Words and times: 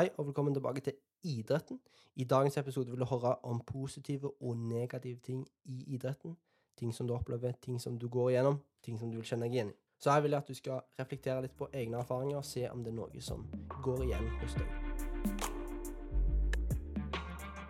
Hei 0.00 0.08
og 0.16 0.24
velkommen 0.26 0.54
tilbake 0.54 0.80
til 0.80 0.94
idretten. 1.28 1.76
I 2.16 2.24
dagens 2.24 2.56
episode 2.56 2.90
vil 2.90 3.00
du 3.00 3.04
høre 3.04 3.34
om 3.44 3.60
positive 3.60 4.42
og 4.42 4.56
negative 4.56 5.18
ting 5.20 5.48
i 5.64 5.84
idretten. 5.94 6.36
Ting 6.76 6.94
som 6.94 7.08
du 7.08 7.12
opplever, 7.14 7.52
ting 7.52 7.80
som 7.80 7.98
du 7.98 8.08
går 8.08 8.30
igjennom, 8.30 8.56
ting 8.82 8.98
som 8.98 9.10
du 9.10 9.18
vil 9.18 9.26
kjenne 9.28 9.44
deg 9.44 9.52
igjen 9.52 9.72
i. 9.74 9.74
Så 10.00 10.10
her 10.14 10.22
vil 10.24 10.32
jeg 10.32 10.40
at 10.40 10.48
du 10.48 10.54
skal 10.56 10.80
reflektere 10.98 11.42
litt 11.44 11.56
på 11.58 11.68
egne 11.76 11.98
erfaringer 12.00 12.38
og 12.38 12.46
se 12.48 12.64
om 12.70 12.80
det 12.80 12.88
er 12.88 12.96
noe 12.96 13.20
som 13.20 13.44
går 13.84 14.00
igjen 14.06 14.30
hos 14.40 14.54
deg. 14.56 14.68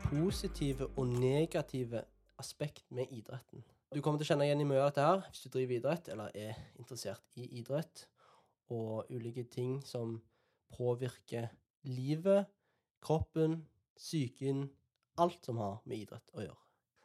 Positive 0.05 0.87
og 0.95 1.17
negative 1.17 2.05
aspekt 2.39 2.87
med 2.95 3.11
idretten. 3.11 3.67
Du 3.91 3.99
kommer 3.99 4.23
til 4.23 4.29
å 4.29 4.31
kjenne 4.31 4.47
igjen 4.47 4.63
i 4.63 4.69
mye 4.71 4.85
av 4.85 4.93
dette 4.93 5.09
her 5.09 5.27
hvis 5.27 5.43
du 5.43 5.51
driver 5.57 5.81
idrett 5.81 6.13
eller 6.15 6.31
er 6.39 6.55
interessert 6.79 7.35
i 7.35 7.49
idrett, 7.59 8.07
og 8.71 9.11
ulike 9.11 9.43
ting 9.51 9.83
som 9.83 10.21
påvirker 10.71 11.51
livet, 11.89 12.47
kroppen, 13.03 13.63
psyken, 13.99 14.67
alt 15.19 15.45
som 15.45 15.59
har 15.61 15.81
med 15.85 16.05
idrett 16.05 16.35
å 16.35 16.45
gjøre. 16.45 16.59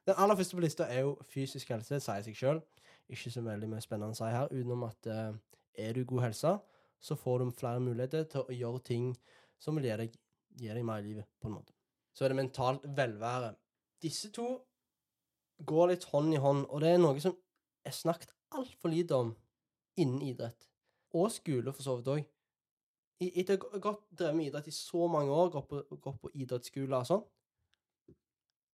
Den 0.08 0.20
aller 0.24 0.38
første 0.40 0.56
på 0.56 0.64
lista 0.64 0.88
er 0.88 1.04
jo 1.04 1.16
fysisk 1.28 1.74
helse, 1.74 2.00
sier 2.00 2.24
seg 2.24 2.38
sjøl. 2.38 2.62
Ikke 3.12 3.32
så 3.32 3.44
veldig 3.44 3.68
mye 3.72 3.84
spennende 3.84 4.16
å 4.16 4.20
si 4.20 4.30
her, 4.32 4.52
utenom 4.52 4.86
at 4.88 5.10
eh, 5.12 5.34
er 5.88 5.98
du 5.98 6.06
god 6.08 6.28
helse, 6.28 6.54
så 7.00 7.18
får 7.20 7.44
du 7.44 7.58
flere 7.60 7.84
muligheter 7.84 8.24
til 8.32 8.46
å 8.46 8.56
gjøre 8.56 8.84
ting 8.88 9.10
som 9.60 9.78
vil 9.78 9.90
gi 9.90 9.98
deg, 10.02 10.16
gi 10.62 10.72
deg 10.72 10.86
mer 10.88 11.04
i 11.04 11.10
livet, 11.10 11.28
på 11.42 11.50
en 11.50 11.58
måte. 11.58 11.76
Så 12.16 12.26
er 12.26 12.34
det 12.34 12.40
mentalt 12.40 12.88
velvære. 12.98 13.52
Disse 14.02 14.32
to 14.34 14.48
går 15.68 15.92
litt 15.92 16.08
hånd 16.14 16.34
i 16.34 16.42
hånd, 16.42 16.66
og 16.70 16.82
det 16.82 16.94
er 16.94 17.02
noe 17.02 17.20
som 17.22 17.36
er 17.86 17.96
snakket 17.96 18.34
altfor 18.56 18.94
lite 18.94 19.18
om 19.18 19.36
innen 20.00 20.24
idrett. 20.26 20.70
Og 21.18 21.32
skole, 21.34 21.74
for 21.74 21.84
så 21.84 21.98
vidt 22.00 22.12
òg. 22.14 22.26
Etter 23.18 23.58
å 23.58 23.80
ha 23.82 23.94
drevet 24.12 24.38
med 24.38 24.50
idrett 24.52 24.70
i 24.70 24.76
så 24.76 25.08
mange 25.10 25.34
år, 25.34 25.50
gått 25.56 25.70
på, 25.72 25.82
gått 25.98 26.20
på 26.22 26.32
idrettsskole 26.38 27.00
og 27.00 27.08
sånn 27.10 27.24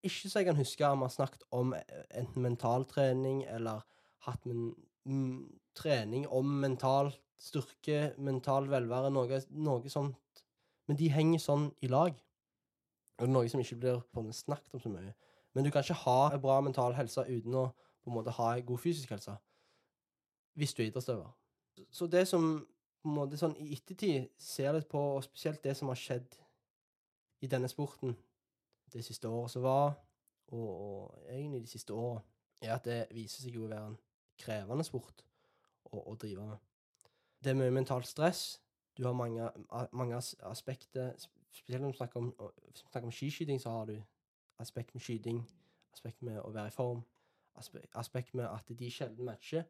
Ikke 0.04 0.28
så 0.28 0.42
jeg 0.42 0.50
kan 0.50 0.58
huske 0.60 0.90
om 0.90 1.00
vi 1.00 1.08
har 1.08 1.14
snakket 1.14 1.46
om 1.56 1.72
enten 1.74 2.44
mentaltrening 2.44 3.44
eller 3.48 3.86
hatt 4.26 4.44
men, 4.44 4.74
mm, 5.08 5.38
trening 5.76 6.26
om 6.28 6.50
mental 6.60 7.12
styrke, 7.40 8.14
mental 8.18 8.68
velvære, 8.70 9.10
noe, 9.12 9.40
noe 9.50 9.90
sånt. 9.92 10.44
Men 10.88 10.98
de 11.00 11.08
henger 11.12 11.40
sånn 11.42 11.70
i 11.84 11.88
lag. 11.88 12.14
Og 13.14 13.24
det 13.24 13.28
er 13.28 13.32
noe 13.32 13.48
som 13.50 13.62
ikke 13.62 13.80
blir 13.80 14.32
snakket 14.36 14.76
om 14.76 14.82
så 14.82 14.92
mye. 14.92 15.14
Men 15.54 15.64
du 15.64 15.70
kan 15.70 15.84
ikke 15.84 16.02
ha 16.04 16.18
en 16.34 16.42
bra 16.42 16.60
mental 16.64 16.96
helse 16.96 17.24
uten 17.28 17.56
å 17.56 17.68
på 18.04 18.12
en 18.12 18.16
måte 18.18 18.34
ha 18.36 18.50
en 18.54 18.66
god 18.66 18.80
fysisk 18.82 19.14
helse. 19.14 19.36
Hvis 20.58 20.74
du 20.74 20.82
er 20.82 20.90
idrettsutøver. 20.90 21.30
Så 21.90 22.06
det 22.06 22.26
som 22.28 22.66
på 23.04 23.10
en 23.10 23.18
måte 23.18 23.36
sånn 23.36 23.52
i 23.60 23.74
ettertid 23.76 24.30
ser 24.40 24.72
litt 24.72 24.88
på, 24.88 25.00
og 25.16 25.24
spesielt 25.26 25.60
det 25.64 25.74
som 25.76 25.90
har 25.92 25.98
skjedd 26.00 26.38
i 27.44 27.50
denne 27.52 27.68
sporten 27.68 28.14
det 28.94 29.02
siste 29.04 29.28
året 29.28 29.52
som 29.52 29.64
var, 29.66 29.92
og, 30.54 30.70
og 30.70 31.26
egentlig 31.28 31.64
de 31.66 31.72
siste 31.74 31.92
åra, 31.92 32.22
er 32.64 32.72
at 32.72 32.86
det 32.88 33.00
viser 33.12 33.44
seg 33.44 33.58
jo 33.58 33.66
å 33.66 33.70
være 33.72 33.90
en 33.90 33.98
krevende 34.40 34.86
sport 34.88 35.20
å, 35.90 36.00
å 36.00 36.14
drive 36.16 36.46
med. 36.48 36.62
Det 37.44 37.52
er 37.52 37.58
mye 37.60 37.74
mentalt 37.76 38.08
stress. 38.08 38.44
Du 38.96 39.04
har 39.04 39.16
mange, 39.16 39.50
mange 39.92 40.20
aspekter 40.48 41.12
Spesielt 41.54 41.84
når 41.84 41.92
vi 41.92 41.96
snakker 42.00 42.18
om, 42.18 42.32
snakker 42.74 43.06
om 43.06 43.12
skiskyting, 43.14 43.60
så 43.62 43.70
har 43.70 43.84
du 43.86 43.92
aspekt 44.58 44.90
med 44.94 45.04
skyting, 45.06 45.36
aspekt 45.94 46.24
med 46.26 46.40
å 46.42 46.48
være 46.50 46.72
i 46.72 46.74
form, 46.74 47.04
aspekt, 47.54 47.92
aspekt 47.94 48.34
med 48.34 48.48
at 48.48 48.72
de 48.74 48.88
sjelden 48.90 49.28
matcher, 49.28 49.68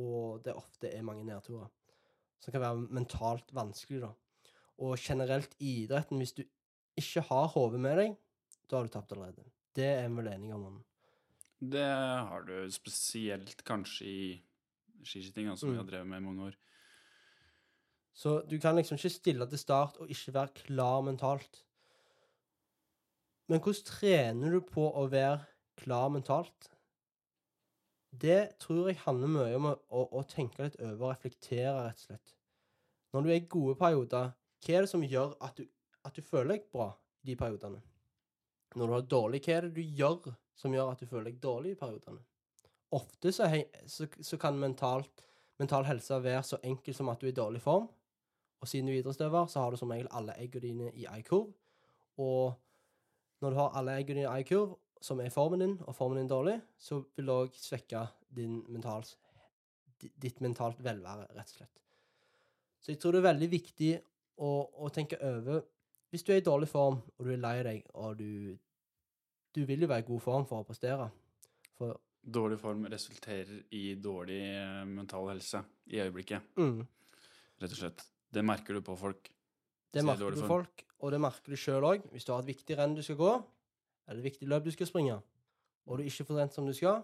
og 0.00 0.40
det 0.46 0.54
ofte 0.56 0.88
er 0.88 1.04
mange 1.04 1.26
nedturer. 1.28 1.68
Som 2.42 2.54
kan 2.54 2.62
være 2.62 2.88
mentalt 2.94 3.52
vanskelig, 3.56 4.02
da. 4.04 4.12
Og 4.84 4.98
generelt 5.00 5.54
i 5.58 5.82
idretten, 5.84 6.20
hvis 6.20 6.36
du 6.36 6.42
ikke 6.96 7.24
har 7.28 7.48
hodet 7.54 7.80
med 7.80 7.96
deg, 8.00 8.18
da 8.68 8.78
har 8.78 8.86
du 8.86 8.92
tapt 8.92 9.14
allerede. 9.14 9.46
Det 9.76 9.86
er 9.86 10.08
vi 10.08 10.20
vel 10.20 10.30
enige 10.32 10.56
om. 10.56 10.78
Det 11.56 11.84
har 11.84 12.44
du 12.44 12.54
spesielt 12.72 13.62
kanskje 13.64 14.06
i 14.06 14.22
skiskyting, 15.06 15.48
som 15.56 15.70
mm. 15.70 15.74
vi 15.74 15.80
har 15.80 15.88
drevet 15.88 16.10
med 16.10 16.20
i 16.20 16.26
mange 16.26 16.48
år. 16.50 16.56
Så 18.16 18.38
du 18.48 18.56
kan 18.60 18.76
liksom 18.76 18.96
ikke 18.96 19.12
stille 19.12 19.48
til 19.48 19.60
start 19.60 19.98
og 20.00 20.10
ikke 20.12 20.34
være 20.34 20.54
klar 20.62 21.02
mentalt. 21.04 21.62
Men 23.48 23.60
hvordan 23.60 23.84
trener 23.86 24.56
du 24.56 24.62
på 24.64 24.88
å 24.88 25.04
være 25.12 25.44
klar 25.78 26.08
mentalt? 26.10 26.70
Det 28.20 28.56
tror 28.62 28.88
jeg 28.88 29.00
handler 29.02 29.30
mye 29.32 29.56
om 29.58 29.68
å, 29.70 29.74
å, 29.90 30.04
å 30.20 30.22
tenke 30.28 30.62
litt 30.62 30.78
over 30.80 31.08
og 31.08 31.10
reflektere, 31.10 31.74
rett 31.88 32.00
og 32.00 32.06
slett. 32.06 32.34
Når 33.12 33.24
du 33.24 33.30
er 33.30 33.40
i 33.40 33.48
gode 33.50 33.76
perioder, 33.80 34.32
hva 34.64 34.76
er 34.76 34.86
det 34.86 34.90
som 34.90 35.04
gjør 35.04 35.34
at 35.44 35.58
du, 35.58 35.66
at 36.06 36.16
du 36.16 36.22
føler 36.24 36.56
deg 36.56 36.70
bra 36.72 36.88
i 37.22 37.30
de 37.30 37.36
periodene? 37.38 37.82
Når 38.76 38.88
du 38.88 38.94
har 38.94 39.06
dårlig, 39.10 39.42
hva 39.44 39.56
er 39.56 39.66
det 39.66 39.76
du 39.76 40.00
gjør 40.00 40.32
som 40.56 40.74
gjør 40.74 40.92
at 40.92 41.02
du 41.02 41.10
føler 41.10 41.30
deg 41.30 41.42
dårlig 41.42 41.74
i 41.74 41.78
periodene? 41.80 42.22
Ofte 42.96 43.32
så, 43.34 43.48
så, 43.90 44.08
så 44.22 44.38
kan 44.40 44.58
mentalt, 44.60 45.24
mental 45.60 45.86
helse 45.88 46.20
være 46.22 46.42
så 46.46 46.60
enkel 46.64 46.94
som 46.94 47.10
at 47.12 47.20
du 47.20 47.28
er 47.28 47.34
i 47.34 47.36
dårlig 47.36 47.62
form. 47.64 47.88
Og 48.62 48.70
siden 48.70 48.88
du 48.88 48.94
er 48.94 49.00
idrettsutøver, 49.02 49.46
så 49.52 49.62
har 49.62 49.72
du 49.72 49.80
som 49.80 49.90
regel 49.92 50.08
alle 50.16 50.36
eggene 50.40 50.68
dine 50.68 50.92
i 50.94 51.08
ei 51.10 51.22
kurv, 51.26 51.50
Og 52.16 52.54
når 53.40 53.50
du 53.50 53.56
har 53.56 53.74
alle 53.76 53.96
eggene 54.00 54.22
dine 54.22 54.32
i 54.32 54.40
i-kurv, 54.40 54.76
som 55.02 55.20
er 55.20 55.32
formen 55.32 55.62
din, 55.62 55.76
og 55.84 55.94
formen 55.96 56.20
din 56.20 56.30
dårlig, 56.30 56.56
så 56.78 57.00
vil 57.16 57.28
det 57.28 57.34
òg 57.34 57.56
svekke 57.60 58.06
din 58.36 58.60
mentals, 58.72 59.16
ditt 60.00 60.40
mentalt 60.44 60.80
velvære, 60.84 61.28
rett 61.36 61.52
og 61.52 61.58
slett. 61.60 61.82
Så 62.80 62.92
jeg 62.92 63.00
tror 63.02 63.16
det 63.16 63.22
er 63.22 63.30
veldig 63.30 63.50
viktig 63.50 63.90
å, 64.44 64.50
å, 64.78 64.88
tenke 64.94 65.18
over 65.24 65.64
Hvis 66.12 66.22
du 66.22 66.32
er 66.32 66.38
i 66.38 66.44
dårlig 66.44 66.68
form, 66.70 67.00
og 67.18 67.26
du 67.26 67.32
er 67.34 67.40
lei 67.42 67.56
deg, 67.66 67.86
og 67.94 68.18
du 68.20 68.56
Du 69.56 69.64
vil 69.64 69.80
jo 69.82 69.88
være 69.88 70.04
i 70.04 70.06
god 70.06 70.20
form 70.20 70.44
for 70.46 70.60
å 70.60 70.66
prestere. 70.68 71.08
For 71.78 71.96
Dårlig 72.20 72.58
form 72.60 72.84
resulterer 72.92 73.62
i 73.72 73.94
dårlig 73.94 74.42
eh, 74.50 74.84
mental 74.84 75.30
helse 75.30 75.62
i 75.86 76.00
øyeblikket. 76.02 76.42
Mm. 76.58 76.82
Rett 77.62 77.72
og 77.72 77.78
slett. 77.78 78.02
Det 78.28 78.42
merker 78.44 78.76
du 78.76 78.82
på 78.84 78.96
folk. 78.98 79.30
Det 79.94 80.04
merker 80.04 80.34
du 80.34 80.42
på 80.42 80.50
folk, 80.50 80.82
og 81.00 81.14
det 81.14 81.20
merker 81.22 81.54
du 81.54 81.60
sjøl 81.60 81.86
òg. 81.86 82.04
Hvis 82.12 82.26
du 82.26 82.34
har 82.34 82.42
et 82.42 82.50
viktig 82.50 82.76
renn 82.76 82.96
du 82.98 83.02
skal 83.06 83.16
gå, 83.20 83.30
eller 84.06 84.22
det 84.22 84.30
viktig 84.30 84.48
løp 84.48 84.64
du 84.64 84.72
skal 84.74 84.88
springe, 84.88 85.20
og 85.86 85.98
du 85.98 86.06
ikke 86.06 86.26
får 86.26 86.40
trent 86.40 86.56
som 86.56 86.66
du 86.66 86.74
skal, 86.76 87.02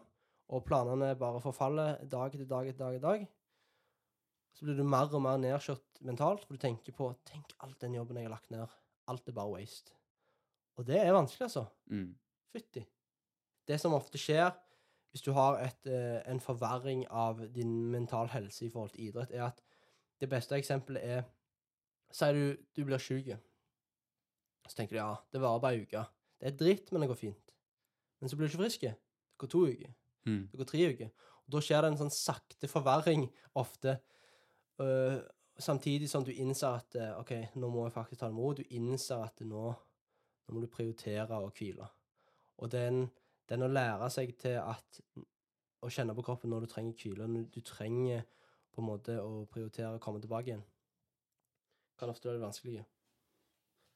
og 0.53 0.65
planene 0.67 1.15
bare 1.19 1.41
forfaller 1.43 2.03
dag 2.11 2.35
etter 2.35 2.49
dag 2.49 2.69
etter 2.69 2.85
dag, 2.85 2.97
etter 2.97 3.09
dag, 3.09 3.27
så 4.53 4.67
blir 4.67 4.77
du 4.77 4.85
mer 4.85 5.13
og 5.15 5.23
mer 5.25 5.39
nedkjørt 5.41 6.03
mentalt, 6.05 6.45
for 6.45 6.57
du 6.57 6.61
tenker 6.61 6.95
på 6.97 7.09
Tenk 7.29 7.55
alt 7.65 7.79
den 7.81 7.97
jobben 7.97 8.19
jeg 8.21 8.29
har 8.29 8.35
lagt 8.35 8.51
ned. 8.53 8.75
Alt 9.09 9.29
er 9.29 9.37
bare 9.37 9.55
waste. 9.55 9.95
Og 10.77 10.85
det 10.87 10.99
er 11.01 11.15
vanskelig, 11.15 11.47
altså. 11.47 11.65
Mm. 11.89 12.11
Fytti. 12.53 12.83
Det 13.69 13.79
som 13.81 13.97
ofte 13.97 14.21
skjer 14.21 14.51
hvis 15.13 15.25
du 15.25 15.33
har 15.37 15.59
et, 15.61 15.87
eh, 15.87 16.21
en 16.31 16.41
forverring 16.41 17.05
av 17.11 17.41
din 17.53 17.91
mental 17.93 18.31
helse 18.33 18.65
i 18.65 18.71
forhold 18.73 18.95
til 18.95 19.09
idrett, 19.09 19.31
er 19.31 19.45
at 19.51 19.61
det 20.21 20.29
beste 20.29 20.57
eksempelet 20.57 21.05
er 21.05 21.23
Sier 22.13 22.37
du 22.37 22.57
du 22.77 22.85
blir 22.85 23.01
syk. 23.01 23.39
så 24.69 24.77
tenker 24.77 24.93
du 24.93 24.99
ja, 24.99 25.17
det 25.33 25.41
varer 25.41 25.61
bare 25.61 25.75
ei 25.75 25.83
uke. 25.83 26.05
Det 26.43 26.51
er 26.51 26.59
dritt, 26.59 26.91
men 26.91 27.05
det 27.05 27.09
går 27.13 27.21
fint. 27.21 27.53
Men 28.19 28.31
så 28.31 28.37
blir 28.37 28.49
du 28.49 28.51
ikke 28.51 28.65
frisk. 28.65 28.81
Det 28.83 29.39
går 29.39 29.51
to 29.53 29.61
uker. 29.71 29.93
Mm. 30.27 30.49
Det 30.51 30.59
går 30.59 30.69
tre 30.73 30.89
uker. 30.91 31.13
Og 31.47 31.55
da 31.55 31.61
skjer 31.63 31.83
det 31.83 31.91
en 31.93 32.01
sånn 32.01 32.15
sakte 32.15 32.71
forverring 32.71 33.29
ofte. 33.63 33.95
Uh, 34.83 35.21
samtidig 35.55 36.11
som 36.11 36.27
du 36.27 36.33
innser 36.35 36.81
at 36.81 36.99
uh, 36.99 37.21
OK, 37.21 37.31
nå 37.55 37.71
må 37.71 37.87
jeg 37.87 37.95
faktisk 37.95 38.25
ta 38.25 38.31
det 38.31 38.35
med 38.35 38.43
ro. 38.43 38.57
Du 38.59 38.75
innser 38.75 39.23
at 39.23 39.43
nå, 39.47 39.69
nå, 39.71 40.55
må 40.55 40.65
du 40.65 40.71
prioritere 40.71 41.39
å 41.39 41.53
hvile. 41.55 41.87
Og 42.59 42.75
den, 42.75 43.05
den 43.51 43.63
å 43.63 43.71
lære 43.71 44.11
seg 44.11 44.35
til 44.43 44.59
at 44.63 45.03
å 45.83 45.91
kjenne 45.91 46.15
på 46.19 46.27
kroppen 46.27 46.51
når 46.51 46.67
du 46.67 46.73
trenger 46.75 46.99
hvile, 46.99 47.31
når 47.31 47.47
du 47.55 47.63
trenger 47.67 48.27
på 48.73 48.83
en 48.83 48.89
måte 48.89 49.19
å 49.23 49.45
prioritere 49.51 49.95
å 49.95 50.03
komme 50.03 50.23
tilbake 50.23 50.51
igjen, 50.51 50.67
kan 51.99 52.11
ofte 52.11 52.31
være 52.31 52.41
det 52.41 52.47
vanskelige. 52.47 52.85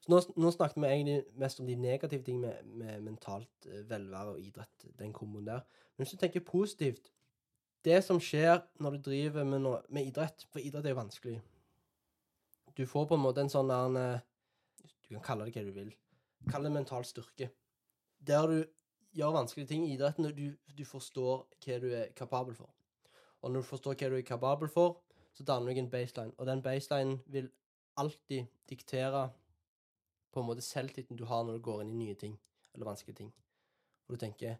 Så 0.07 0.13
nå, 0.13 0.21
nå, 0.39 0.51
snakket 0.55 0.79
vi 0.79 0.87
egentlig 0.87 1.17
mest 1.35 1.61
om 1.61 1.67
de 1.67 1.75
negative 1.75 2.23
tingene 2.23 2.53
med, 2.63 2.77
med 2.79 3.01
mentalt 3.09 3.67
eh, 3.67 3.83
velvære 3.91 4.37
og 4.37 4.41
idrett, 4.41 4.87
den 4.99 5.13
komboen 5.13 5.49
der. 5.49 5.65
Men 5.97 6.05
hvis 6.05 6.15
du 6.15 6.21
tenker 6.21 6.45
positivt 6.47 7.11
Det 7.87 8.05
som 8.05 8.21
skjer 8.21 8.61
når 8.83 8.97
du 8.97 9.03
driver 9.11 9.45
med, 9.45 9.61
no, 9.63 9.77
med 9.89 10.07
idrett 10.07 10.47
For 10.51 10.59
idrett 10.59 10.87
er 10.87 10.95
jo 10.95 10.99
vanskelig. 10.99 11.41
Du 12.77 12.87
får 12.87 13.07
på 13.07 13.15
en 13.15 13.23
måte 13.23 13.43
en 13.43 13.51
sånn 13.51 13.71
der 13.73 13.99
eh, 14.01 14.25
Du 15.09 15.15
kan 15.17 15.25
kalle 15.27 15.47
det 15.47 15.57
hva 15.57 15.65
du 15.67 15.75
vil. 15.75 15.93
Kall 16.51 16.67
det 16.67 16.73
mental 16.75 17.05
styrke. 17.07 17.51
Der 18.27 18.47
du 18.47 18.59
gjør 19.17 19.35
vanskelige 19.41 19.71
ting 19.73 19.87
i 19.87 19.95
idretten, 19.95 20.29
du, 20.37 20.55
du 20.55 20.85
forstår 20.85 21.47
hva 21.65 21.79
du 21.83 21.89
er 21.95 22.13
kapabel 22.15 22.55
for. 22.55 22.71
Og 23.43 23.51
når 23.51 23.65
du 23.65 23.69
forstår 23.71 23.99
hva 23.99 24.11
du 24.13 24.17
er 24.21 24.27
kapabel 24.27 24.71
for, 24.71 25.01
så 25.35 25.43
danner 25.47 25.75
du 25.75 25.81
en 25.81 25.91
baseline. 25.91 26.35
Og 26.39 26.47
den 26.47 26.63
baselinen 26.63 27.19
vil 27.27 27.51
alltid 27.97 28.47
diktere 28.69 29.31
på 30.37 30.43
en 30.45 30.51
måte 30.51 30.65
selvtilliten 30.65 31.17
du 31.17 31.25
har 31.31 31.45
når 31.45 31.59
du 31.59 31.65
går 31.65 31.83
inn 31.83 31.95
i 31.95 32.01
nye 32.05 32.17
ting, 32.21 32.37
eller 32.75 32.91
vanskelige 32.91 33.23
ting. 33.23 33.33
Hvor 34.05 34.19
du 34.19 34.21
tenker 34.21 34.59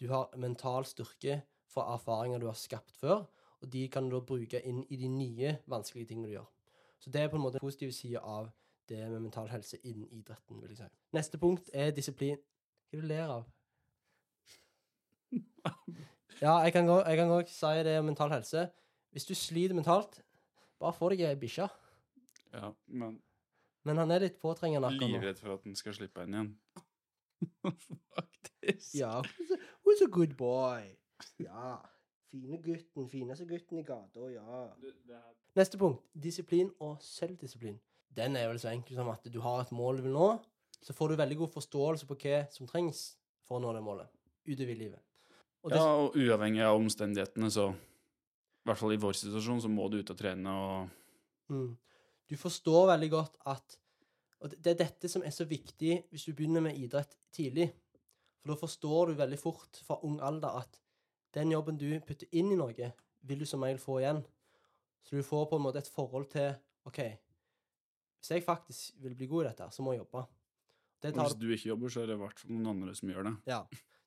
Du 0.00 0.08
har 0.10 0.36
mental 0.36 0.84
styrke 0.84 1.42
fra 1.70 1.84
erfaringer 1.94 2.38
du 2.42 2.46
har 2.46 2.58
skapt 2.58 2.96
før, 2.98 3.24
og 3.62 3.72
de 3.72 3.88
kan 3.88 4.08
du 4.08 4.16
da 4.16 4.20
bruke 4.26 4.60
inn 4.66 4.82
i 4.90 4.96
de 4.98 5.08
nye 5.08 5.56
vanskelige 5.70 6.08
tingene 6.10 6.28
du 6.28 6.32
gjør. 6.32 6.48
Så 6.98 7.10
det 7.10 7.20
er 7.20 7.28
på 7.30 7.38
en 7.38 7.44
måte 7.44 7.60
en 7.60 7.64
positiv 7.64 7.92
side 7.92 8.18
av 8.18 8.50
det 8.88 8.98
med 9.10 9.20
mental 9.20 9.48
helse 9.48 9.78
innen 9.86 10.08
idretten, 10.10 10.60
vil 10.60 10.74
jeg 10.74 10.82
si. 10.82 10.88
Neste 11.14 11.38
punkt 11.38 11.70
er 11.72 11.94
disiplin. 11.94 12.42
Hva 12.90 12.98
er 12.98 13.00
det 13.00 13.04
du 13.04 13.08
ler 13.08 13.32
av? 13.38 13.44
Ja, 16.42 16.58
jeg 16.66 16.72
kan 16.74 16.90
òg 17.30 17.48
si 17.48 17.72
det 17.86 17.98
om 18.00 18.10
mental 18.10 18.32
helse. 18.34 18.66
Hvis 19.14 19.24
du 19.28 19.34
sliter 19.38 19.76
mentalt, 19.78 20.18
bare 20.82 20.92
få 20.92 21.12
deg 21.12 21.22
ei 21.28 21.36
bikkje. 21.38 21.68
Ja, 22.52 22.72
men 22.86 23.20
Men 23.84 24.00
han 24.00 24.12
er 24.14 24.24
litt 24.26 24.36
påtrengende 24.40 24.88
akkurat 24.88 25.10
nå. 25.10 25.18
livredd 25.18 25.40
for 25.40 25.56
at 25.58 25.64
den 25.66 25.76
skal 25.76 25.96
slippe 25.96 26.24
henne 26.24 26.40
igjen. 26.40 26.52
Faktisk. 28.16 28.94
Ja. 28.96 29.18
Who's 29.20 29.52
a, 29.52 29.58
who's 29.84 30.04
a 30.04 30.10
good 30.10 30.36
boy? 30.40 30.94
Ja. 31.42 31.76
Fine 32.32 32.58
gutten. 32.64 33.08
Fineste 33.12 33.46
gutten 33.46 33.78
i 33.78 33.84
gata, 33.86 34.28
ja. 34.32 34.64
Neste 35.54 35.78
punkt. 35.78 36.02
Disiplin 36.16 36.72
og 36.82 36.96
selvdisiplin. 37.04 37.76
Den 38.14 38.38
er 38.38 38.48
vel 38.50 38.60
så 38.62 38.72
enkel 38.72 38.96
som 38.96 39.10
at 39.12 39.26
du 39.30 39.40
har 39.44 39.62
et 39.62 39.72
mål 39.74 40.00
du 40.00 40.06
vil 40.06 40.16
nå, 40.16 40.28
så 40.84 40.94
får 40.96 41.12
du 41.12 41.20
veldig 41.20 41.38
god 41.44 41.52
forståelse 41.54 42.08
på 42.08 42.16
hva 42.24 42.44
som 42.54 42.68
trengs 42.70 43.04
for 43.46 43.58
å 43.58 43.62
nå 43.62 43.72
det 43.76 43.82
målet 43.84 44.10
utover 44.48 44.74
i 44.74 44.78
livet. 44.78 45.02
Og 45.64 45.72
det, 45.72 45.78
Ja, 45.80 45.94
og 45.96 46.16
uavhengig 46.20 46.62
av 46.64 46.76
omstendighetene, 46.76 47.50
så 47.50 47.70
I 47.72 48.68
hvert 48.68 48.80
fall 48.80 48.94
i 48.94 49.00
vår 49.00 49.16
situasjon, 49.18 49.62
så 49.64 49.70
må 49.72 49.88
du 49.92 49.98
ut 50.00 50.12
og 50.12 50.18
trene 50.18 50.52
og 50.52 50.92
mm, 51.52 51.70
du 52.30 52.36
forstår 52.40 52.86
veldig 52.94 53.10
godt 53.12 53.40
at 53.52 53.78
Og 54.44 54.52
det 54.52 54.74
er 54.74 54.80
dette 54.80 55.08
som 55.08 55.22
er 55.24 55.32
så 55.32 55.46
viktig 55.48 56.02
hvis 56.10 56.26
du 56.28 56.34
begynner 56.36 56.60
med 56.60 56.76
idrett 56.76 57.14
tidlig. 57.32 57.70
For 58.42 58.52
da 58.52 58.56
forstår 58.60 59.08
du 59.08 59.14
veldig 59.16 59.38
fort 59.40 59.78
fra 59.86 59.96
ung 60.04 60.18
alder 60.20 60.58
at 60.60 60.80
den 61.32 61.54
jobben 61.54 61.78
du 61.80 61.88
putter 62.04 62.28
inn 62.36 62.52
i 62.52 62.58
noe, 62.58 62.90
vil 63.24 63.40
du 63.40 63.46
som 63.48 63.64
regel 63.64 63.80
få 63.80 64.02
igjen. 64.02 64.20
Så 65.02 65.16
du 65.16 65.24
får 65.24 65.48
på 65.48 65.56
en 65.56 65.64
måte 65.64 65.80
et 65.80 65.88
forhold 65.88 66.28
til 66.34 66.52
OK, 66.84 67.00
hvis 68.24 68.30
jeg 68.30 68.44
faktisk 68.44 68.94
vil 69.04 69.12
bli 69.16 69.26
god 69.28 69.44
i 69.44 69.48
dette, 69.50 69.66
så 69.72 69.82
må 69.84 69.92
jeg 69.92 70.00
jobbe. 70.00 70.22
Det 71.02 71.10
tar 71.12 71.26
Hvis 71.26 71.34
du 71.36 71.50
ikke 71.52 71.68
jobber, 71.68 71.88
så 71.92 72.00
er 72.00 72.06
det 72.08 72.14
i 72.14 72.20
hvert 72.22 72.38
fall 72.40 72.52
noen 72.54 72.70
andre 72.70 72.94
som 72.96 73.10
gjør 73.12 73.26
det. 73.26 73.32
Ja. 73.50 73.58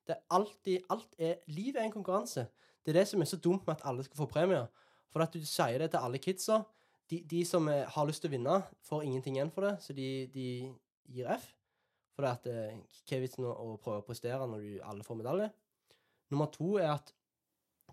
Det 0.08 0.14
er 0.16 0.24
alltid 0.34 0.88
alt 0.90 1.14
er, 1.22 1.36
Livet 1.46 1.78
er 1.78 1.86
en 1.86 1.94
konkurranse. 1.94 2.48
Det 2.82 2.90
er 2.90 2.98
det 2.98 3.04
som 3.06 3.22
er 3.22 3.28
så 3.30 3.38
dumt 3.38 3.66
med 3.66 3.76
at 3.76 3.84
alle 3.86 4.02
skal 4.02 4.18
få 4.18 4.26
premier. 4.26 4.66
For 5.14 5.22
at 5.22 5.36
du 5.36 5.46
sier 5.46 5.78
det 5.78 5.92
til 5.92 6.02
alle 6.02 6.18
kidsa. 6.18 6.64
De, 7.08 7.20
de 7.24 7.44
som 7.48 7.68
eh, 7.72 7.86
har 7.88 8.08
lyst 8.08 8.22
til 8.24 8.30
å 8.30 8.34
vinne, 8.36 8.56
får 8.84 9.04
ingenting 9.06 9.38
igjen 9.38 9.52
for 9.54 9.66
det, 9.66 9.76
så 9.84 9.96
de, 9.96 10.08
de 10.34 10.48
gir 11.14 11.30
F. 11.32 11.46
For 12.16 12.26
det 12.26 12.32
at 12.34 12.48
eh, 12.50 12.80
hva 12.98 13.16
er 13.16 13.22
vitsen 13.24 13.46
å, 13.48 13.76
prøve 13.82 14.02
å 14.02 14.06
prestere 14.06 14.48
når 14.50 14.64
du, 14.64 14.72
alle 14.84 15.06
får 15.06 15.20
medalje? 15.20 15.48
Nummer 16.32 16.50
to 16.52 16.74
er 16.80 16.92
at 16.96 17.14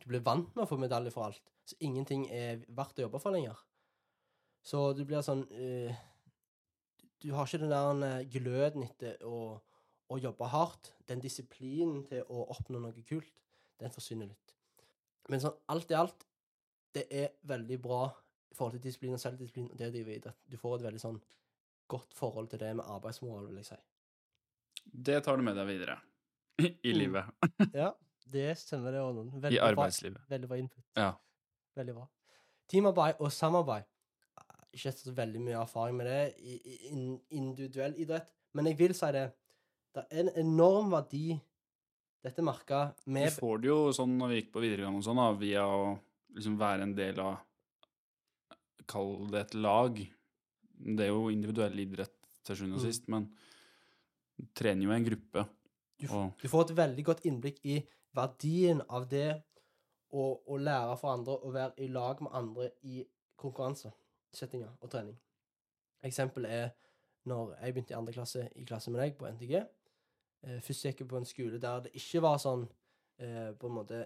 du 0.01 0.09
blir 0.09 0.25
vant 0.25 0.50
med 0.56 0.65
å 0.65 0.69
få 0.69 0.79
medalje 0.81 1.13
for 1.13 1.29
alt, 1.29 1.53
så 1.65 1.77
ingenting 1.85 2.27
er 2.33 2.65
verdt 2.75 3.00
å 3.00 3.06
jobbe 3.06 3.21
for 3.23 3.35
lenger. 3.35 3.56
Så 4.65 4.89
du 4.97 5.06
blir 5.06 5.21
sånn 5.23 5.44
uh, 5.45 5.94
Du 7.21 7.29
har 7.38 7.47
ikke 7.47 7.62
den 7.62 7.71
der 7.71 8.25
gløden 8.33 8.83
etter 8.83 9.21
å 9.23 9.62
å 10.12 10.19
jobbe 10.21 10.50
hardt, 10.51 10.91
den 11.09 11.21
disiplinen 11.23 12.03
til 12.09 12.25
å 12.29 12.45
oppnå 12.53 12.81
noe 12.81 13.06
kult, 13.07 13.31
den 13.81 13.94
forsvinner 13.94 14.29
litt. 14.29 14.53
Men 15.29 15.41
sånn 15.41 15.57
alt 15.71 15.91
i 15.91 15.97
alt, 15.97 16.25
det 16.95 17.06
er 17.09 17.33
veldig 17.50 17.79
bra 17.81 18.03
forhold 18.57 18.77
til 18.77 18.83
disiplin 18.87 19.13
og 19.17 19.21
selvdisiplin 19.21 19.69
og 19.71 19.77
det 19.79 19.89
å 19.89 19.93
drive 19.93 20.15
idrett. 20.17 20.37
Du 20.49 20.57
får 20.57 20.77
et 20.79 20.85
veldig 20.87 21.01
sånn 21.03 21.19
godt 21.91 22.15
forhold 22.17 22.49
til 22.49 22.59
det 22.63 22.71
med 22.79 22.85
arbeidsmoral, 22.89 23.45
vil 23.51 23.59
jeg 23.61 23.69
si. 23.69 23.77
Det 25.09 25.19
tar 25.25 25.37
du 25.37 25.43
med 25.45 25.55
deg 25.57 25.67
videre 25.69 25.99
i 26.65 26.93
Mm. 26.93 26.99
livet. 26.99 27.25
Ja, 27.75 27.91
det 28.31 28.57
stemmer 28.57 28.91
det, 28.95 29.01
Ånden. 29.05 29.33
I 29.51 29.59
arbeidslivet. 29.59 30.17
bra, 30.21 30.29
veldig 30.35 30.47
bra 30.49 30.57
input. 30.57 30.83
Ja. 30.97 31.11
Veldig 31.75 31.95
bra. 31.97 32.07
Teamarbeid 32.71 33.19
og 33.21 33.31
samarbeid. 33.31 33.83
Ikke 34.75 34.91
så 34.91 35.11
veldig 35.15 35.39
mye 35.39 35.59
erfaring 35.61 35.95
med 35.95 36.07
det 36.09 36.21
i, 36.43 36.55
i 36.91 37.19
individuell 37.37 37.93
idrett, 38.01 38.25
men 38.57 38.65
jeg 38.67 38.77
vil 38.79 38.93
si 38.97 39.11
det. 39.15 39.27
Det 39.95 40.03
er 40.11 40.25
en 40.25 40.31
enorm 40.41 40.89
verdi 40.91 41.37
dette 42.25 42.41
merka 42.43 42.79
med 43.05 43.29
får 43.31 43.61
det 43.63 43.69
jo 43.69 43.77
sånn 43.95 44.17
når 44.19 44.31
vi 44.33 44.39
gikk 44.41 44.49
på 44.55 44.63
videregående 44.63 44.99
og 44.99 45.05
sånn, 45.05 45.21
da, 45.21 45.27
via 45.39 45.61
å 45.69 45.93
liksom 46.35 46.57
være 46.59 46.83
en 46.89 46.95
del 46.97 47.19
av 47.23 47.37
Kall 48.87 49.27
det 49.31 49.41
et 49.45 49.53
lag. 49.55 49.97
Det 50.75 51.05
er 51.05 51.11
jo 51.11 51.29
individuell 51.31 51.79
idrett 51.79 52.13
til 52.45 52.55
sjuende 52.59 52.75
og 52.77 52.83
Mm. 52.83 52.87
sist, 52.91 53.07
men 53.09 53.29
du 54.37 54.45
trener 54.53 54.83
jo 54.83 54.91
en 54.91 55.05
gruppe. 55.05 55.45
Du, 55.99 56.07
Og 56.11 56.33
du 56.41 56.47
får 56.51 56.69
et 56.69 56.75
veldig 56.77 57.05
godt 57.05 57.23
innblikk 57.25 57.59
i 57.65 57.79
verdien 58.15 58.81
av 58.89 59.07
det 59.09 59.41
å, 60.13 60.41
å 60.47 60.57
lære 60.57 60.97
for 60.99 61.13
andre 61.13 61.37
og 61.37 61.53
være 61.53 61.73
i 61.79 61.87
lag 61.87 62.21
med 62.21 62.31
andre 62.33 62.69
i 62.83 63.05
konkurransesettinger 63.37 64.75
og 64.81 64.89
trening. 64.91 65.17
Eksempel 66.05 66.45
er 66.45 66.69
når 67.25 67.55
jeg 67.61 67.73
begynte 67.73 67.93
i 67.95 67.97
andre 67.97 68.13
klasse 68.13 68.49
i 68.55 68.65
klasse 68.67 68.91
med 68.93 69.01
deg 69.01 69.15
på 69.17 69.25
NTG. 69.31 69.55
Eh, 70.45 70.59
først 70.61 70.85
gikk 70.85 70.99
jeg 71.01 71.07
på 71.09 71.17
en 71.17 71.25
skole 71.25 71.59
der 71.61 71.79
det 71.88 71.93
ikke 71.97 72.21
var 72.21 72.38
sånn 72.38 72.67
eh, 73.19 73.53
på 73.57 73.67
en 73.69 73.77
måte 73.79 74.03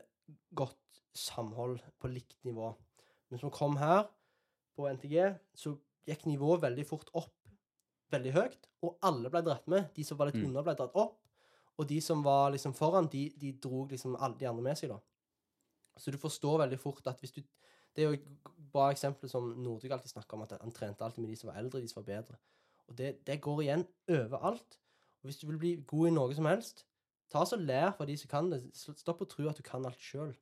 godt 0.56 1.02
samhold 1.18 1.80
på 2.00 2.08
likt 2.14 2.38
nivå. 2.46 2.70
Men 3.30 3.40
som 3.42 3.52
kom 3.52 3.76
her 3.82 4.08
på 4.80 4.88
NTG, 4.96 5.18
så 5.60 5.76
gikk 6.08 6.24
nivået 6.32 6.64
veldig 6.64 6.88
fort 6.88 7.12
opp 7.20 7.36
veldig 8.10 8.32
høyt, 8.34 8.64
og 8.82 8.96
alle 9.06 9.30
ble 9.30 9.44
dratt 9.46 9.68
med. 9.70 9.92
De 9.94 10.02
som 10.08 10.18
var 10.18 10.32
litt 10.32 10.40
Mm. 10.40 10.48
under, 10.48 10.64
ble 10.66 10.74
dratt 10.80 10.96
opp. 10.98 11.20
Og 11.78 11.86
de 11.88 12.00
som 12.02 12.24
var 12.26 12.50
liksom 12.52 12.74
foran, 12.74 13.06
de, 13.12 13.28
de 13.38 13.52
dro 13.54 13.84
liksom 13.88 14.16
alle 14.18 14.36
de 14.40 14.48
andre 14.50 14.64
med 14.66 14.80
seg, 14.80 14.90
da. 14.90 14.98
Så 16.00 16.12
du 16.12 16.18
forstår 16.18 16.58
veldig 16.64 16.80
fort 16.82 17.06
at 17.12 17.20
hvis 17.22 17.36
du 17.36 17.44
Det 17.96 18.04
er 18.06 18.10
jo 18.12 18.18
et 18.18 18.26
bra 18.72 18.88
eksempel 18.94 19.30
som 19.30 19.48
Nordic 19.64 19.92
alltid 19.92 20.12
snakker 20.12 20.38
om, 20.38 20.44
at 20.46 20.52
han 20.62 20.72
trente 20.72 21.02
alltid 21.04 21.24
med 21.24 21.32
de 21.32 21.36
som 21.36 21.50
var 21.50 21.58
eldre, 21.58 21.82
de 21.82 21.88
som 21.90 22.04
var 22.04 22.06
bedre. 22.22 22.38
Og 22.88 22.96
det, 22.98 23.26
det 23.26 23.40
går 23.42 23.62
igjen 23.64 23.86
overalt. 24.08 24.78
Og 25.22 25.28
hvis 25.28 25.40
du 25.42 25.48
vil 25.48 25.58
bli 25.58 25.72
god 25.90 26.08
i 26.08 26.12
noe 26.14 26.36
som 26.38 26.46
helst, 26.46 26.86
ta 27.34 27.42
så 27.50 27.58
lær 27.58 27.92
fra 27.98 28.06
de 28.06 28.16
som 28.18 28.30
kan 28.30 28.50
det. 28.54 28.62
Stopp 28.78 29.22
å 29.26 29.28
tro 29.28 29.48
at 29.50 29.58
du 29.58 29.64
kan 29.66 29.86
alt 29.90 30.00
sjøl. 30.00 30.36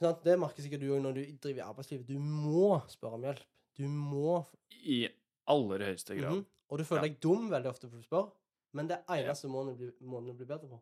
Sånn 0.00 0.18
det 0.24 0.34
merker 0.38 0.62
sikkert 0.62 0.80
du 0.80 0.90
òg 0.92 1.00
når 1.02 1.14
du 1.16 1.22
driver 1.40 1.62
i 1.62 1.66
arbeidslivet. 1.66 2.06
Du 2.06 2.18
må 2.20 2.80
spørre 2.92 3.14
om 3.16 3.22
hjelp. 3.24 3.44
Du 3.76 3.86
må 3.88 4.44
i 4.84 5.06
aller 5.48 5.78
høyeste 5.88 6.16
grad. 6.18 6.32
Mhm. 6.36 6.46
Og 6.70 6.78
du 6.78 6.84
føler 6.84 7.02
Ja. 7.04 7.08
deg 7.08 7.20
dum 7.20 7.48
veldig 7.50 7.70
ofte 7.70 7.88
for 7.88 7.96
å 7.98 8.04
spørre, 8.04 8.32
men 8.72 8.88
det 8.88 8.98
eneste 9.08 9.46
ja. 9.46 9.50
måten 9.52 10.26
du 10.26 10.32
blir 10.34 10.46
bedre 10.46 10.68
på. 10.68 10.80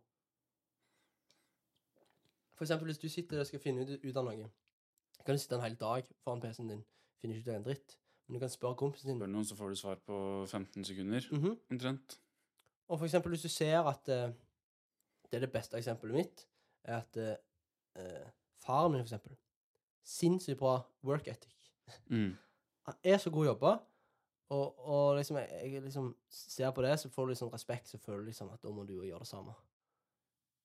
For 2.54 2.64
eksempel 2.64 2.86
hvis 2.90 2.98
du 3.02 3.08
sitter 3.10 3.40
og 3.42 3.46
skal 3.48 3.60
finne 3.62 3.82
ut, 3.84 3.98
ut 4.04 4.16
av 4.16 4.24
noe, 4.28 4.48
kan 5.24 5.34
du 5.36 5.40
sitte 5.42 5.56
en 5.58 5.64
hel 5.64 5.76
dag 5.80 6.06
foran 6.24 6.40
PC-en 6.42 6.68
din, 6.70 6.84
finner 7.20 7.36
ikke 7.38 7.48
ut 7.48 7.54
av 7.54 7.58
en 7.60 7.66
dritt, 7.68 7.96
men 8.28 8.34
du 8.38 8.40
kan 8.44 8.52
spørre 8.52 8.78
kompisen 8.80 9.10
din. 9.10 9.18
Spør 9.20 9.32
noen, 9.32 9.44
så 9.48 9.56
får 9.58 9.68
du 9.74 9.76
svar 9.80 9.96
på 10.06 10.18
15 10.48 10.84
sekunder, 10.84 11.26
Mhm. 11.32 11.58
omtrent. 11.70 12.18
Og 12.88 12.98
for 12.98 13.06
eksempel 13.06 13.30
hvis 13.32 13.42
du 13.42 13.48
ser 13.48 13.78
at 13.82 14.08
uh, 14.08 14.32
Det 15.30 15.42
er 15.42 15.46
det 15.46 15.52
beste 15.52 15.74
eksempelet 15.76 16.14
mitt, 16.14 16.46
er 16.84 16.96
at 17.00 17.16
eh, 17.16 18.30
faren 18.64 18.94
min, 18.94 19.02
for 19.04 19.10
eksempel, 19.12 19.36
sinnssykt 20.04 20.60
bra 20.60 20.78
work 21.06 21.28
ethic. 21.32 21.54
Mm. 22.10 22.32
Han 22.88 22.96
er 23.02 23.20
så 23.20 23.32
god 23.32 23.46
å 23.46 23.50
jobbe, 23.52 23.74
og, 24.54 24.80
og 24.84 25.16
liksom, 25.18 25.38
jeg, 25.40 25.60
jeg 25.72 25.84
liksom 25.86 26.10
ser 26.28 26.72
på 26.76 26.84
det, 26.84 26.96
så 27.00 27.08
får 27.12 27.26
du 27.26 27.32
liksom 27.32 27.52
respekt, 27.54 27.88
så 27.88 28.00
føler 28.00 28.24
du 28.24 28.32
liksom 28.32 28.52
at 28.52 28.62
da 28.62 28.72
må 28.74 28.84
du 28.84 28.92
jo 28.98 29.06
gjøre 29.06 29.24
det 29.24 29.30
samme. 29.30 29.54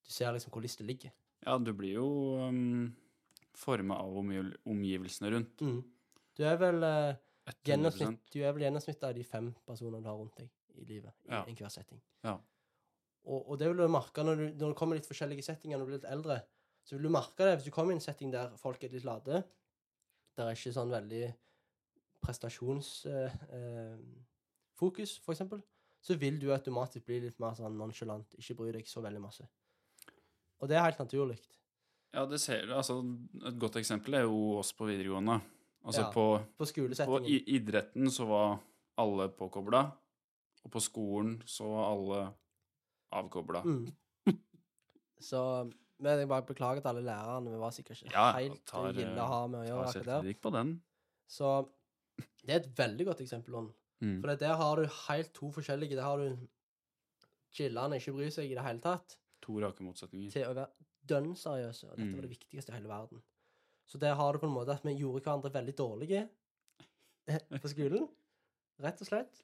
Du 0.03 0.11
ser 0.13 0.33
liksom 0.35 0.51
hvor 0.53 0.65
lista 0.65 0.83
ligger. 0.83 1.13
Ja, 1.45 1.55
du 1.61 1.71
blir 1.77 1.95
jo 1.95 2.09
um, 2.43 2.89
forma 3.55 3.95
av 4.03 4.17
omgiv 4.19 4.51
omgivelsene 4.67 5.31
rundt. 5.31 5.63
Mm. 5.63 5.79
Du 6.35 6.43
er 6.47 6.59
vel 6.59 6.83
uh, 6.83 7.15
gjennomsnitt, 7.67 8.21
du 8.33 8.41
er 8.43 8.55
vel 8.55 8.67
gjennomsnittet 8.67 9.07
av 9.07 9.15
de 9.15 9.25
fem 9.27 9.51
personene 9.67 10.03
du 10.03 10.09
har 10.11 10.19
rundt 10.19 10.35
deg 10.41 10.49
i 10.79 10.87
livet, 10.87 11.15
i 11.27 11.33
Ja. 11.33 11.43
enhver 11.47 11.71
setting. 11.73 12.01
Ja. 12.23 12.35
Og, 13.29 13.39
og 13.51 13.59
det 13.59 13.69
vil 13.69 13.79
du 13.79 13.87
merke 13.91 14.23
når 14.23 14.39
du, 14.39 14.45
når 14.59 14.73
du 14.73 14.77
kommer 14.79 14.95
i 14.95 15.01
litt 15.01 15.09
forskjellige 15.09 15.45
settinger 15.47 15.79
når 15.79 15.85
du 15.85 15.91
blir 15.91 15.99
litt 16.01 16.11
eldre. 16.11 16.39
Så 16.85 16.95
vil 16.95 17.07
du 17.07 17.13
merke 17.13 17.45
det 17.45 17.57
hvis 17.57 17.67
du 17.67 17.73
kommer 17.75 17.93
i 17.93 17.99
en 17.99 18.03
setting 18.03 18.31
der 18.33 18.55
folk 18.57 18.83
er 18.83 18.93
litt 18.93 19.05
lade. 19.07 19.43
Der 20.37 20.47
er 20.47 20.57
ikke 20.57 20.73
sånn 20.73 20.91
veldig 20.93 21.33
prestasjonsfokus, 22.23 23.05
eh, 23.05 23.97
fokus, 24.79 25.17
for 25.23 25.35
eksempel. 25.35 25.61
Så 26.01 26.15
vil 26.19 26.39
du 26.39 26.49
automatisk 26.53 27.05
bli 27.05 27.19
litt 27.25 27.39
mer 27.39 27.55
sånn 27.57 27.77
nonchalant. 27.77 28.35
Ikke 28.39 28.55
bry 28.55 28.71
deg 28.75 28.87
så 28.87 29.03
veldig 29.03 29.21
masse. 29.21 29.47
Og 30.59 30.67
det 30.71 30.77
er 30.77 30.85
helt 30.87 30.99
naturlig. 30.99 31.39
Ja, 32.13 32.25
det 32.25 32.39
ser 32.41 32.65
du. 32.65 32.73
Altså, 32.73 32.99
et 33.45 33.59
godt 33.59 33.77
eksempel 33.79 34.17
er 34.17 34.25
jo 34.25 34.57
oss 34.59 34.71
på 34.73 34.87
videregående. 34.89 35.39
Altså 35.85 36.01
Ja. 36.01 36.11
på, 36.11 36.41
På 36.57 36.65
på 36.65 37.19
idretten 37.27 38.09
så 38.11 38.25
var 38.27 38.59
alle 38.97 39.29
påkobla, 39.29 39.91
og 40.65 40.71
på 40.71 40.81
skolen 40.81 41.41
så 41.45 41.63
var 41.69 41.91
alle 41.93 42.33
avkobla. 43.11 43.61
Mm. 43.63 43.87
Så 45.19 45.71
men 45.99 46.19
jeg 46.19 46.27
bare 46.29 46.45
beklager 46.47 46.81
til 46.81 46.89
alle 46.93 47.01
lærerne. 47.05 47.51
Vi 47.51 47.59
var 47.59 47.71
sikkert 47.75 48.01
ikke 48.03 48.13
Ja, 48.13 48.31
helt 48.37 48.65
tar, 48.65 48.91
gilde 48.93 49.19
å 49.21 49.27
ha 49.27 49.47
med 49.47 49.59
å 49.59 49.67
gjøre 49.67 49.85
akkurat 49.87 50.05
der. 50.05 50.21
selvkritikk 50.21 50.41
på 50.41 50.51
den. 50.55 50.81
Så 51.27 51.69
det 52.45 52.49
er 52.55 52.59
et 52.61 52.73
veldig 52.77 53.05
godt 53.05 53.21
eksempel. 53.21 53.51
Lund. 53.51 53.71
Mm. 54.01 54.21
For 54.21 54.27
det 54.31 54.39
der 54.39 54.55
har 54.55 54.75
du 54.79 54.85
helt 55.07 55.33
to 55.33 55.51
forskjellige. 55.51 55.95
Der 55.95 56.03
har 56.07 56.17
du 56.17 56.47
chiller'n 57.51 57.95
ikke 57.97 58.13
bryr 58.15 58.29
seg 58.31 58.51
i 58.51 58.55
det 58.55 58.63
hele 58.63 58.79
tatt, 58.79 59.17
To 59.41 59.59
rake 59.59 59.81
motsetninger. 59.83 60.31
til 60.31 60.43
å 60.47 60.53
være 60.53 60.69
dønn 61.05 61.33
seriøse. 61.35 61.89
Og 61.91 61.97
dette 61.97 62.11
var 62.15 62.21
Mm. 62.21 62.29
det 62.29 62.29
viktigste 62.37 62.69
i 62.71 62.75
hele 62.75 62.87
verden. 62.87 63.21
Så 63.85 63.97
der 63.99 64.13
har 64.15 64.31
du 64.33 64.39
på 64.39 64.45
en 64.47 64.53
måte 64.53 64.69
at 64.75 64.83
vi 64.83 64.93
gjorde 64.95 65.23
hverandre 65.23 65.51
veldig 65.51 65.75
dårlige 65.75 66.29
eh, 67.27 67.39
på 67.59 67.67
skolen. 67.69 68.07
rett 68.79 69.01
og 69.01 69.07
slett. 69.07 69.41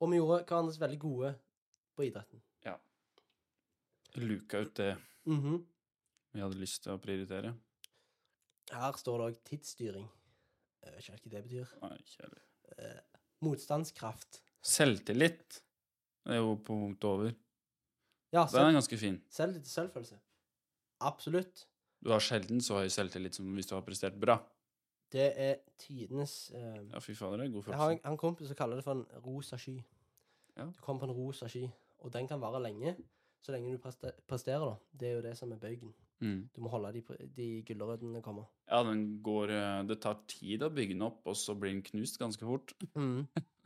Og 0.00 0.10
vi 0.10 0.16
gjorde 0.18 0.44
hverandre 0.46 0.78
veldig 0.78 0.98
gode 0.98 1.34
på 1.96 2.04
idretten. 2.10 2.40
Luka 4.16 4.58
ut 4.58 4.74
det 4.74 4.96
Mhm. 5.26 5.66
Vi 6.36 6.44
hadde 6.44 6.60
lyst 6.60 6.82
til 6.84 6.92
å 6.94 7.00
prioritere. 7.02 7.54
Her 8.72 8.96
står 9.00 9.18
det 9.22 9.26
òg 9.30 9.36
tidsstyring. 9.48 10.06
Jeg 10.86 10.92
vet 10.94 11.06
ikke 11.06 11.30
hva 11.32 11.40
det 11.40 11.44
betyr. 11.48 11.72
Nei, 11.82 11.96
ikke 12.02 12.26
heller. 12.26 12.42
Motstandskraft. 13.44 14.40
Selvtillit 14.66 15.62
det 16.26 16.34
er 16.34 16.40
jo 16.42 16.56
på 16.58 16.74
punkt 16.74 17.04
over. 17.06 17.34
Ja, 18.34 18.42
Den 18.50 18.64
er 18.66 18.72
ganske 18.74 18.98
fin. 18.98 19.20
selvtillit 19.30 19.68
og 19.68 19.74
selvfølelse. 19.76 20.16
Absolutt. 21.06 21.66
Du 22.02 22.10
har 22.10 22.20
sjelden 22.20 22.60
så 22.64 22.80
høy 22.80 22.88
selvtillit 22.90 23.34
som 23.38 23.46
hvis 23.54 23.68
du 23.70 23.74
har 23.76 23.84
prestert 23.86 24.16
bra. 24.20 24.38
Det 25.12 25.28
er 25.38 25.60
tidenes 25.78 26.50
eh, 26.50 26.80
Ja, 26.90 26.98
fy 27.00 27.14
fader, 27.14 27.38
det 27.38 27.46
er 27.46 27.52
god 27.54 27.62
følelse. 27.62 27.76
Jeg 27.76 27.78
har 27.84 27.92
en, 27.94 28.00
en 28.10 28.18
kompis 28.18 28.48
som 28.50 28.58
kaller 28.58 28.80
det 28.80 28.84
for 28.84 28.98
en 28.98 29.06
rosa 29.22 29.56
sky. 29.62 29.76
Ja. 30.56 30.66
Du 30.66 30.80
kommer 30.82 31.04
på 31.04 31.10
en 31.12 31.14
rosa 31.14 31.46
sky, 31.48 31.62
og 32.02 32.12
den 32.12 32.26
kan 32.26 32.40
vare 32.42 32.58
lenge. 32.64 32.96
Så 33.46 33.54
lenge 33.54 33.70
du 33.70 33.78
preste- 33.78 34.10
presterer, 34.26 34.66
da. 34.66 34.74
Det 34.98 35.08
er 35.08 35.14
jo 35.20 35.22
det 35.28 35.36
som 35.38 35.52
er 35.54 35.60
bøygen. 35.62 35.94
Mm. 36.24 36.38
Du 36.54 36.62
må 36.64 36.70
holde 36.72 36.92
de, 36.96 37.02
på- 37.04 37.16
de 37.36 37.46
gulrøttene 37.68 38.22
komme. 38.24 38.46
Ja, 38.70 38.78
den 38.88 39.02
går 39.22 39.50
eh, 39.52 39.82
Det 39.90 39.98
tar 40.00 40.22
tid 40.30 40.62
å 40.64 40.70
bygge 40.72 40.94
den 40.96 41.04
opp, 41.04 41.20
og 41.28 41.36
så 41.36 41.52
blir 41.58 41.74
den 41.74 41.82
knust 41.84 42.16
ganske 42.22 42.46
fort. 42.48 42.72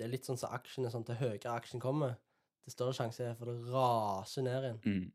Det 0.00 0.06
er 0.06 0.12
litt 0.14 0.24
sånn 0.24 0.38
som 0.40 0.52
aksjen 0.56 0.86
er 0.88 0.92
sånn 0.94 1.04
til 1.04 1.18
høyere 1.20 1.50
aksjen 1.52 1.80
kommer, 1.82 2.14
det 2.64 2.72
større 2.72 2.94
sjanse 2.96 3.24
er 3.26 3.34
for 3.36 3.50
det 3.50 3.72
raser 3.72 4.44
ned 4.46 4.64
igjen. 4.64 4.78
Mm. 4.86 5.08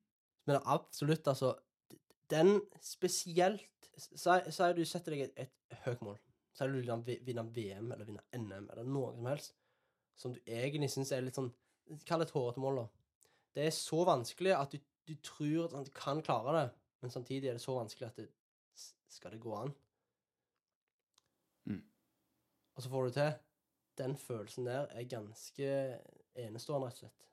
Men 0.45 0.59
absolutt, 0.69 1.25
altså 1.31 1.55
Den 2.29 2.59
spesielt 2.81 3.69
Si 3.95 4.67
du 4.75 4.81
setter 4.85 5.13
deg 5.15 5.21
et, 5.23 5.37
et 5.47 5.77
høyt 5.85 6.01
mål. 6.03 6.17
Si 6.53 6.65
du 6.67 6.73
vil 6.75 7.19
vinne 7.23 7.45
VM 7.55 7.93
eller 7.95 8.05
vinne 8.09 8.23
NM 8.35 8.65
eller 8.73 8.83
noe 8.83 9.13
som 9.15 9.29
helst, 9.29 9.53
som 10.19 10.33
du 10.35 10.39
egentlig 10.43 10.89
syns 10.91 11.13
er 11.15 11.23
litt 11.23 11.37
sånn 11.39 11.49
Kall 12.05 12.19
det 12.23 12.27
et 12.27 12.33
hårete 12.35 12.59
mål, 12.59 12.79
da. 12.81 12.85
Det 13.55 13.65
er 13.69 13.73
så 13.77 14.01
vanskelig 14.07 14.51
at 14.57 14.71
du, 14.73 14.79
du 15.07 15.13
tror 15.25 15.75
at 15.79 15.85
du 15.87 15.91
kan 15.95 16.21
klare 16.25 16.53
det, 16.57 16.65
men 17.01 17.11
samtidig 17.13 17.49
er 17.49 17.57
det 17.59 17.61
så 17.63 17.75
vanskelig 17.77 18.07
at 18.09 18.17
det 18.23 18.29
Skal 19.15 19.31
det 19.31 19.39
gå 19.39 19.53
an? 19.55 19.69
Mm. 21.69 21.83
Og 22.75 22.83
så 22.83 22.89
får 22.91 23.05
du 23.05 23.11
til. 23.15 23.33
Den 23.97 24.17
følelsen 24.19 24.65
der 24.67 24.89
er 24.91 25.05
ganske 25.07 25.67
enestående, 26.35 26.89
rett 26.89 26.97
og 26.97 27.05
slett. 27.05 27.27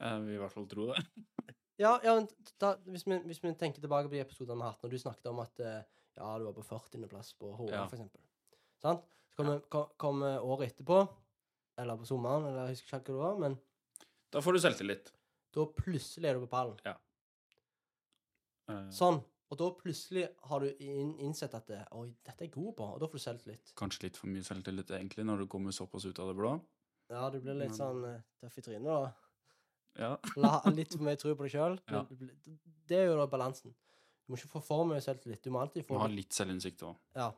Jeg 0.00 0.22
vil 0.24 0.34
i 0.34 0.40
hvert 0.40 0.54
fall 0.54 0.68
tro 0.70 0.86
det. 0.92 1.02
Ja, 1.74 1.96
ja 2.06 2.12
da, 2.62 2.68
hvis, 2.86 3.02
vi, 3.10 3.16
hvis 3.26 3.40
vi 3.42 3.50
tenker 3.58 3.82
tilbake 3.82 4.06
på 4.06 4.14
de 4.14 4.20
episodene 4.22 4.54
vi 4.60 4.62
har 4.62 4.76
hatt, 4.76 4.82
når 4.86 4.92
du 4.92 4.98
snakket 5.02 5.26
om 5.26 5.40
at 5.42 5.58
eh, 5.58 5.80
ja, 6.14 6.28
du 6.38 6.44
var 6.46 6.52
på 6.54 6.62
40.-plass 6.68 7.32
på 7.34 7.48
HA, 7.58 7.64
Ja. 7.72 7.80
for 7.90 7.96
eksempel. 7.98 8.20
Sant? 8.78 9.02
Så 9.32 9.40
kommer 9.40 9.58
kom, 9.74 9.88
kom 9.98 10.22
året 10.22 10.68
etterpå, 10.70 11.00
eller 11.82 11.98
på 11.98 12.06
sommeren, 12.06 12.46
eller 12.46 12.68
jeg 12.70 12.76
husker 12.76 13.02
ikke 13.02 13.16
hva 13.16 13.16
det 13.16 13.24
var, 13.24 13.40
men 13.42 13.56
Da 14.30 14.42
får 14.46 14.54
du 14.54 14.60
selvtillit. 14.62 15.10
Da 15.54 15.64
plutselig 15.78 16.28
er 16.30 16.34
du 16.38 16.44
på 16.46 16.50
pallen. 16.56 16.78
Eh, 18.68 18.88
Sånn. 18.94 19.20
Og 19.52 19.58
da 19.60 19.66
plutselig 19.76 20.24
har 20.48 20.62
du 20.64 20.70
inn, 20.82 21.12
innsett 21.22 21.52
at 21.54 21.66
det, 21.68 21.82
Oi, 21.94 22.08
dette 22.26 22.42
er 22.42 22.48
jeg 22.48 22.54
god 22.56 22.72
på, 22.78 22.86
og 22.94 23.02
da 23.02 23.06
får 23.10 23.20
du 23.20 23.22
selvtillit. 23.22 23.72
Kanskje 23.78 24.06
litt 24.06 24.16
for 24.18 24.32
mye 24.32 24.42
selvtillit, 24.46 24.90
egentlig, 24.96 25.26
når 25.28 25.44
du 25.44 25.46
kommer 25.52 25.74
såpass 25.76 26.06
ut 26.08 26.18
av 26.24 26.30
det 26.32 26.36
blå. 26.38 26.54
Ja, 27.12 27.26
du 27.30 27.36
blir 27.44 27.54
litt 27.60 27.76
sånn 27.76 28.00
eh, 28.08 28.22
tøff 28.40 28.56
i 28.58 28.64
trynet, 28.64 28.88
da. 28.88 29.12
Ja. 30.00 30.08
La, 30.42 30.54
litt 30.74 30.96
for 30.96 31.04
mye 31.06 31.20
tro 31.20 31.36
på 31.38 31.44
deg 31.46 31.52
sjøl. 31.54 31.76
Ja. 31.92 32.00
Det 32.88 32.98
er 32.98 33.10
jo 33.12 33.18
da 33.20 33.28
balansen. 33.30 33.76
Du 34.24 34.32
må 34.32 34.40
ikke 34.40 34.54
få 34.56 34.62
for 34.64 34.88
mye 34.88 35.04
selvtillit. 35.04 35.44
Du 35.44 35.52
må 35.54 35.60
alltid 35.60 35.84
Du 35.84 35.90
få 35.92 35.98
må 35.98 36.06
ha 36.06 36.08
litt 36.10 36.32
selvinnsikt 36.34 36.82
òg. 36.88 36.96
Ja. 37.14 37.28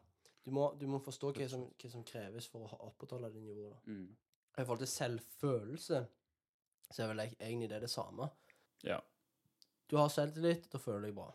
Du 0.46 0.52
må, 0.54 0.68
du 0.78 0.87
må 0.87 1.02
forstå 1.02 1.35
hva 1.35 1.49
som, 1.50 1.66
hva 1.75 1.90
som 1.90 2.04
kreves 2.06 2.46
for 2.49 2.62
å 2.64 2.70
ha- 2.70 2.78
opprettholde 2.87 3.32
det 3.35 3.42
nivået. 3.42 3.75
da. 3.75 3.92
Mm. 3.92 4.06
I 4.56 4.62
forhold 4.64 4.85
til 4.87 4.92
selvfølelse, 4.94 6.04
så 6.92 7.02
er 7.04 7.10
vel 7.12 7.22
egentlig 7.26 7.68
det 7.72 7.80
det 7.84 7.90
samme. 7.92 8.28
Ja. 8.86 9.00
Du 9.90 9.96
har 10.00 10.08
selvtillit, 10.12 10.68
da 10.72 10.78
føler 10.82 11.00
du 11.00 11.06
deg 11.10 11.16
bra. 11.18 11.28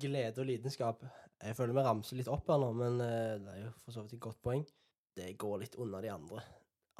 Glede 0.00 0.42
og 0.42 0.48
lidenskap. 0.48 1.04
Jeg 1.44 1.56
føler 1.56 1.76
vi 1.76 1.84
ramser 1.86 2.18
litt 2.18 2.28
opp 2.32 2.48
her 2.52 2.60
nå, 2.60 2.68
men 2.76 3.00
eh, 3.04 3.38
det 3.42 3.54
er 3.54 3.62
jo 3.64 3.70
for 3.84 3.94
så 3.96 4.04
vidt 4.04 4.16
et 4.18 4.22
godt 4.26 4.40
poeng. 4.44 4.64
Det 5.16 5.30
går 5.40 5.60
litt 5.62 5.78
unna 5.80 6.00
de 6.04 6.10
andre. 6.12 6.42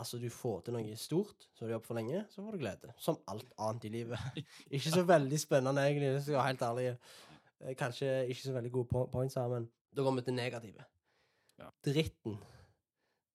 Altså, 0.01 0.19
du 0.19 0.27
får 0.33 0.65
til 0.67 0.75
noe 0.75 0.97
stort, 0.99 1.45
så 1.55 1.63
har 1.65 1.71
du 1.71 1.75
jobbet 1.77 1.87
for 1.91 1.99
lenge, 1.99 2.25
så 2.33 2.43
får 2.43 2.57
du 2.57 2.63
glede. 2.65 2.95
Som 2.99 3.21
alt 3.31 3.53
annet 3.63 3.85
i 3.87 3.93
livet. 3.95 4.41
ikke 4.75 4.91
så 4.95 5.05
veldig 5.07 5.39
spennende, 5.39 5.85
egentlig, 5.87 6.11
hvis 6.17 6.31
jeg 6.33 6.39
er 6.41 6.49
helt 6.49 6.65
ærlig. 6.67 6.87
Eh, 7.61 7.77
Kanskje 7.79 8.11
ikke 8.33 8.43
så 8.49 8.57
veldig 8.57 8.73
gode 8.75 8.91
po- 8.91 9.07
points 9.13 9.39
her, 9.39 9.47
men 9.53 9.69
da 9.95 10.03
går 10.07 10.17
vi 10.19 10.25
til 10.27 10.39
negative. 10.39 10.87
Ja. 11.63 11.69
Dritten. 11.87 12.41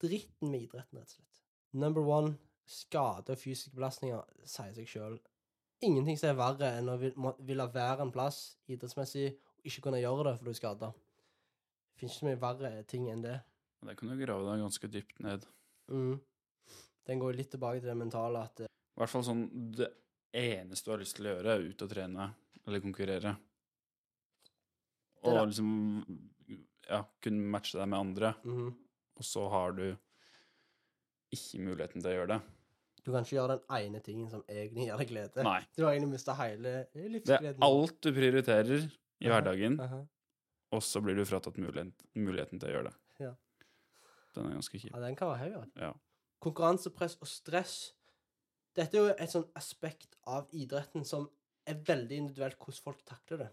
Dritten 0.04 0.52
med 0.52 0.66
idretten, 0.66 1.00
rett 1.00 1.14
og 1.14 1.16
slett. 1.20 1.44
Number 1.80 2.04
one, 2.12 2.34
skade 2.70 3.34
og 3.34 3.42
fysiske 3.42 3.76
belastninger 3.76 4.46
sier 4.46 4.74
seg 4.78 4.90
sjøl. 4.90 5.18
Ingenting 5.86 6.18
som 6.20 6.34
er 6.34 6.40
verre 6.40 6.72
enn 6.78 6.92
å 6.92 6.98
ville 7.00 7.70
være 7.74 8.04
en 8.04 8.14
plass 8.14 8.60
idrettsmessig 8.70 9.30
og 9.32 9.70
ikke 9.70 9.86
kunne 9.88 10.02
gjøre 10.02 10.28
det 10.28 10.34
fordi 10.38 10.52
du 10.52 10.54
er 10.54 10.60
skada. 10.60 10.90
Det 10.92 12.02
finnes 12.02 12.18
ikke 12.18 12.22
så 12.22 12.28
mye 12.28 12.42
verre 12.44 12.74
ting 12.90 13.08
enn 13.12 13.24
det. 13.24 13.38
Det 13.88 13.96
kan 13.96 14.12
du 14.12 14.20
grave 14.20 14.46
deg 14.46 14.66
ganske 14.66 14.92
dypt 14.92 15.22
ned. 15.24 15.48
Mm. 15.90 16.20
Den 17.10 17.22
går 17.24 17.40
litt 17.40 17.50
tilbake 17.56 17.80
til 17.80 17.90
det 17.90 17.98
mentale 17.98 18.44
at 18.46 18.62
eh, 18.66 18.70
I 18.70 19.02
hvert 19.02 19.10
fall 19.10 19.24
sånn 19.26 19.48
Det 19.74 19.88
eneste 20.38 20.86
du 20.86 20.92
har 20.94 21.02
lyst 21.02 21.16
til 21.18 21.26
å 21.26 21.32
gjøre, 21.32 21.56
er 21.56 21.72
ut 21.72 21.86
og 21.86 21.90
trene 21.90 22.28
eller 22.68 22.84
konkurrere. 22.84 23.34
Og 25.26 25.40
liksom 25.40 25.72
Ja, 26.90 27.04
kunne 27.24 27.50
matche 27.54 27.78
deg 27.80 27.90
med 27.90 28.00
andre, 28.00 28.34
mhm. 28.44 28.70
og 29.20 29.26
så 29.26 29.44
har 29.54 29.76
du 29.78 29.84
ikke 31.30 31.62
muligheten 31.62 32.02
til 32.02 32.10
å 32.10 32.16
gjøre 32.16 32.32
det. 32.32 32.40
Du 33.06 33.12
kan 33.12 33.24
ikke 33.24 33.36
gjøre 33.38 33.56
den 33.58 33.76
ene 33.78 34.00
tingen 34.04 34.30
som 34.32 34.42
egentlig 34.48 34.86
gir 34.88 34.98
deg 35.00 35.12
glede. 35.12 35.44
Nei. 35.46 35.60
Du 35.78 35.84
har 35.86 35.94
egentlig 35.94 36.12
mista 36.18 36.36
hele 36.40 36.74
livsgleden. 36.94 37.28
Det 37.28 37.52
er 37.52 37.68
alt 37.68 38.02
du 38.04 38.10
prioriterer 38.14 38.74
i 38.80 39.28
hverdagen, 39.28 39.78
hverdagen, 39.80 39.80
-huh. 39.80 40.08
og 40.72 40.84
så 40.84 41.02
blir 41.02 41.16
du 41.16 41.26
fratatt 41.26 41.58
muligheten, 41.58 41.94
muligheten 42.16 42.60
til 42.60 42.70
å 42.70 42.72
gjøre 42.72 42.90
det. 42.90 42.96
Ja. 43.26 43.34
Den 44.36 44.46
er 44.46 44.54
ganske 44.60 44.80
kjip. 44.80 44.92
Ja, 44.94 45.02
den 45.02 45.16
kan 45.16 45.28
være 45.28 45.38
høy. 45.38 45.72
ja. 45.76 45.94
Konkurransepress 46.40 47.18
og 47.22 47.28
stress. 47.28 47.94
Dette 48.76 48.98
er 48.98 49.02
jo 49.02 49.16
et 49.20 49.32
sånn 49.32 49.50
aspekt 49.56 50.16
av 50.28 50.48
idretten 50.54 51.04
som 51.06 51.30
er 51.66 51.74
veldig 51.74 52.16
individuelt 52.18 52.58
hvordan 52.58 52.84
folk 52.84 53.06
takler 53.06 53.38
det. 53.38 53.50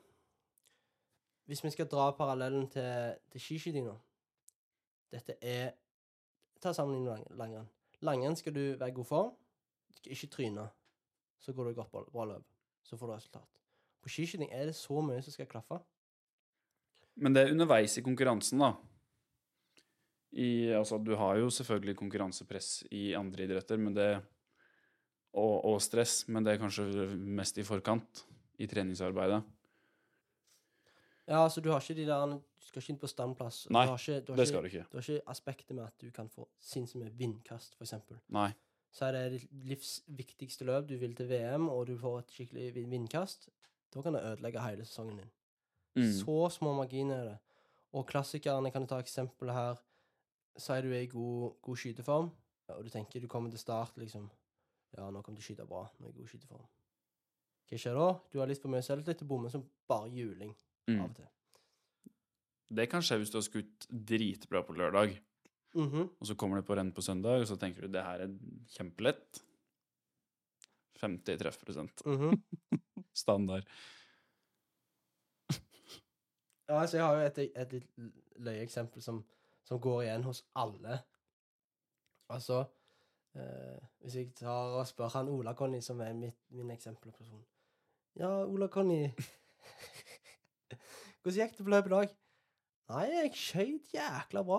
Hvis 1.47 1.65
vi 1.65 1.71
skal 1.71 1.87
dra 1.87 2.11
parallellen 2.11 2.69
til, 2.71 3.15
til 3.31 3.41
skiskytinga 3.41 3.95
Dette 5.13 5.37
er 5.41 5.71
Ta 6.61 6.73
sammenligning 6.73 7.05
med 7.05 7.13
lang- 7.13 7.39
langrenn. 7.39 7.69
Langrenn 8.05 8.37
skal 8.37 8.55
du 8.55 8.63
være 8.77 8.95
god 8.97 9.09
form. 9.09 9.31
Du 9.89 10.01
skal 10.01 10.13
ikke 10.13 10.33
tryne. 10.33 10.67
Så 11.41 11.53
går 11.53 11.71
du 11.71 11.79
godt 11.79 11.93
bra, 12.13 12.25
løp. 12.29 12.45
Så 12.85 12.99
får 12.99 13.07
du 13.07 13.15
resultat. 13.15 13.63
På 14.03 14.13
skiskyting 14.13 14.53
er 14.53 14.69
det 14.69 14.77
så 14.79 15.01
mye 15.03 15.23
som 15.25 15.35
skal 15.35 15.49
klaffe. 15.51 15.81
Men 17.17 17.33
det 17.33 17.43
er 17.43 17.55
underveis 17.55 17.97
i 17.97 18.05
konkurransen, 18.05 18.61
da. 18.61 18.75
I, 20.37 20.69
altså, 20.77 20.99
du 21.01 21.15
har 21.17 21.39
jo 21.41 21.49
selvfølgelig 21.49 21.97
konkurransepress 21.97 22.85
i 22.93 23.15
andre 23.17 23.47
idretter, 23.47 23.81
det 23.97 24.11
og, 25.37 25.65
og 25.65 25.81
stress, 25.85 26.27
men 26.29 26.45
det 26.45 26.55
er 26.55 26.61
kanskje 26.61 27.07
mest 27.17 27.59
i 27.61 27.65
forkant 27.65 28.25
i 28.61 28.69
treningsarbeidet. 28.69 29.43
Ja, 31.27 31.43
altså 31.43 31.61
du 31.61 31.71
har 31.71 31.81
ikke 31.81 31.95
de 31.99 32.07
der 32.07 32.27
Du 32.27 32.69
skal 32.69 32.83
ikke 32.83 32.93
inn 32.95 33.01
på 33.03 33.11
standplass. 33.11 33.65
Nei, 33.71 33.83
du 33.87 33.93
har 33.93 33.99
ikke, 33.99 34.21
du 34.27 34.33
har 34.33 34.37
Det 34.37 34.45
ikke, 34.45 34.53
skal 34.53 34.63
du 34.63 34.67
ikke. 34.67 34.85
Du 34.91 34.97
har 34.97 35.09
ikke 35.09 35.31
aspektet 35.31 35.77
med 35.77 35.85
at 35.85 36.01
du 36.01 36.11
kan 36.11 36.29
få 36.29 36.47
sinnssykt 36.59 37.03
mye 37.03 37.13
vindkast, 37.19 37.75
for 37.75 37.87
eksempel. 37.87 38.19
Nei. 38.35 38.51
Så 38.91 39.07
er 39.07 39.13
det 39.13 39.23
ditt 39.37 39.51
livs 39.69 39.91
viktigste 40.07 40.65
løp, 40.65 40.89
du 40.89 40.97
vil 40.99 41.15
til 41.15 41.29
VM, 41.29 41.69
og 41.69 41.87
du 41.87 41.97
får 41.99 42.19
et 42.19 42.37
skikkelig 42.37 42.87
vindkast. 42.91 43.49
Da 43.95 44.03
kan 44.03 44.17
det 44.17 44.23
ødelegge 44.25 44.63
hele 44.65 44.85
sesongen 44.85 45.21
din. 45.21 45.31
Mm. 45.97 46.13
Så 46.13 46.49
små 46.57 46.73
marginer 46.75 47.17
er 47.17 47.25
det. 47.25 47.37
Og 47.93 48.07
klassikerne 48.07 48.71
kan 48.71 48.83
du 48.83 48.91
ta 48.91 48.99
eksempel 49.01 49.53
her. 49.55 49.79
Sier 50.59 50.83
du 50.83 50.91
er 50.93 51.05
i 51.05 51.11
god, 51.13 51.61
god 51.63 51.77
skyteform, 51.77 52.31
og 52.73 52.85
du 52.85 52.91
tenker 52.91 53.21
du 53.21 53.29
kommer 53.29 53.51
til 53.51 53.61
start, 53.61 53.99
liksom. 54.01 54.31
Ja, 54.97 55.11
nå 55.11 55.21
kommer 55.23 55.37
du 55.37 55.43
til 55.43 55.45
å 55.45 55.49
skyte 55.53 55.69
bra. 55.69 55.85
Nå 55.99 56.07
er 56.07 56.11
jeg 56.11 56.17
i 56.17 56.21
god 56.23 56.33
skyteform. 56.33 56.67
Hva 57.67 57.79
skjer 57.83 57.99
da? 57.99 58.09
Du 58.33 58.39
har 58.41 58.49
litt 58.49 58.63
for 58.63 58.73
mye 58.73 58.85
selvtillit 58.87 59.23
og 59.27 59.29
bommer 59.29 59.53
som 59.53 59.65
bare 59.91 60.09
juling 60.15 60.55
av 60.89 60.95
Mm. 60.95 61.05
og 61.05 61.15
til. 61.17 61.27
Det 62.77 62.89
kan 62.91 63.03
skje 63.03 63.19
hvis 63.19 63.31
du 63.31 63.37
har 63.39 63.43
skutt 63.47 63.87
dritbra 63.91 64.63
på 64.67 64.75
lørdag, 64.75 65.19
Mhm. 65.75 66.09
og 66.21 66.27
så 66.27 66.35
kommer 66.37 66.57
du 66.57 66.63
på 66.63 66.75
renn 66.77 66.93
på 66.93 67.03
søndag, 67.03 67.41
og 67.41 67.47
så 67.47 67.57
tenker 67.59 67.83
du 67.83 67.89
det 67.89 68.03
her 68.03 68.21
er 68.21 68.39
kjempelett. 68.69 69.43
50 71.01 71.37
treffprosent. 71.39 72.03
Mhm. 72.07 72.43
Standard. 73.15 73.65
Ja, 76.69 76.81
altså, 76.81 76.97
jeg 76.97 77.05
har 77.07 77.15
jo 77.15 77.27
et, 77.27 77.39
et 77.57 77.73
litt 77.73 77.91
løye 78.43 78.63
eksempel 78.65 79.03
som, 79.03 79.21
som 79.65 79.79
går 79.81 80.03
igjen 80.03 80.25
hos 80.27 80.41
alle. 80.59 80.97
Altså 82.29 82.65
eh, 83.37 83.79
Hvis 84.03 84.17
jeg 84.17 84.33
tar 84.35 84.75
og 84.81 84.87
spør 84.87 85.13
han 85.15 85.29
Ola 85.29 85.53
Conny, 85.55 85.81
som 85.81 86.01
er 86.01 86.13
mitt, 86.13 86.35
min 86.51 86.71
eksempelperson 86.75 87.45
Ja, 88.19 88.33
Ola 88.45 88.67
Conny 88.69 89.05
Hvordan 91.27 91.49
gikk 91.49 91.57
det 91.59 91.65
på 91.67 91.71
løpet 91.73 91.91
i 91.91 91.91
dag? 91.91 92.11
Nei, 92.93 93.05
jeg 93.11 93.31
skøyt 93.35 93.95
jækla 93.95 94.43
bra. 94.47 94.59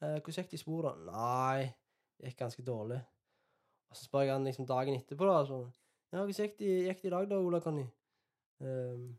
Eh, 0.00 0.14
'Hvordan 0.16 0.36
gikk 0.36 0.46
det 0.50 0.56
i 0.56 0.62
sporet? 0.62 1.00
'Nei, 1.04 1.64
det 2.16 2.30
gikk 2.30 2.38
ganske 2.38 2.62
dårlig.' 2.64 3.02
Og 3.90 3.96
så 3.96 4.04
spør 4.04 4.20
jeg 4.20 4.32
han 4.32 4.44
liksom 4.44 4.66
dagen 4.66 4.94
etterpå, 4.94 5.26
da. 5.28 5.44
Så, 5.44 5.58
'Ja, 6.12 6.18
hvordan 6.24 6.34
gikk 6.34 6.58
det, 6.58 6.70
gikk 6.86 7.02
det 7.02 7.04
i 7.04 7.10
dag, 7.10 7.28
da, 7.30 7.36
Ola 7.36 7.60
Conny?' 7.60 7.90
Um, 8.60 9.18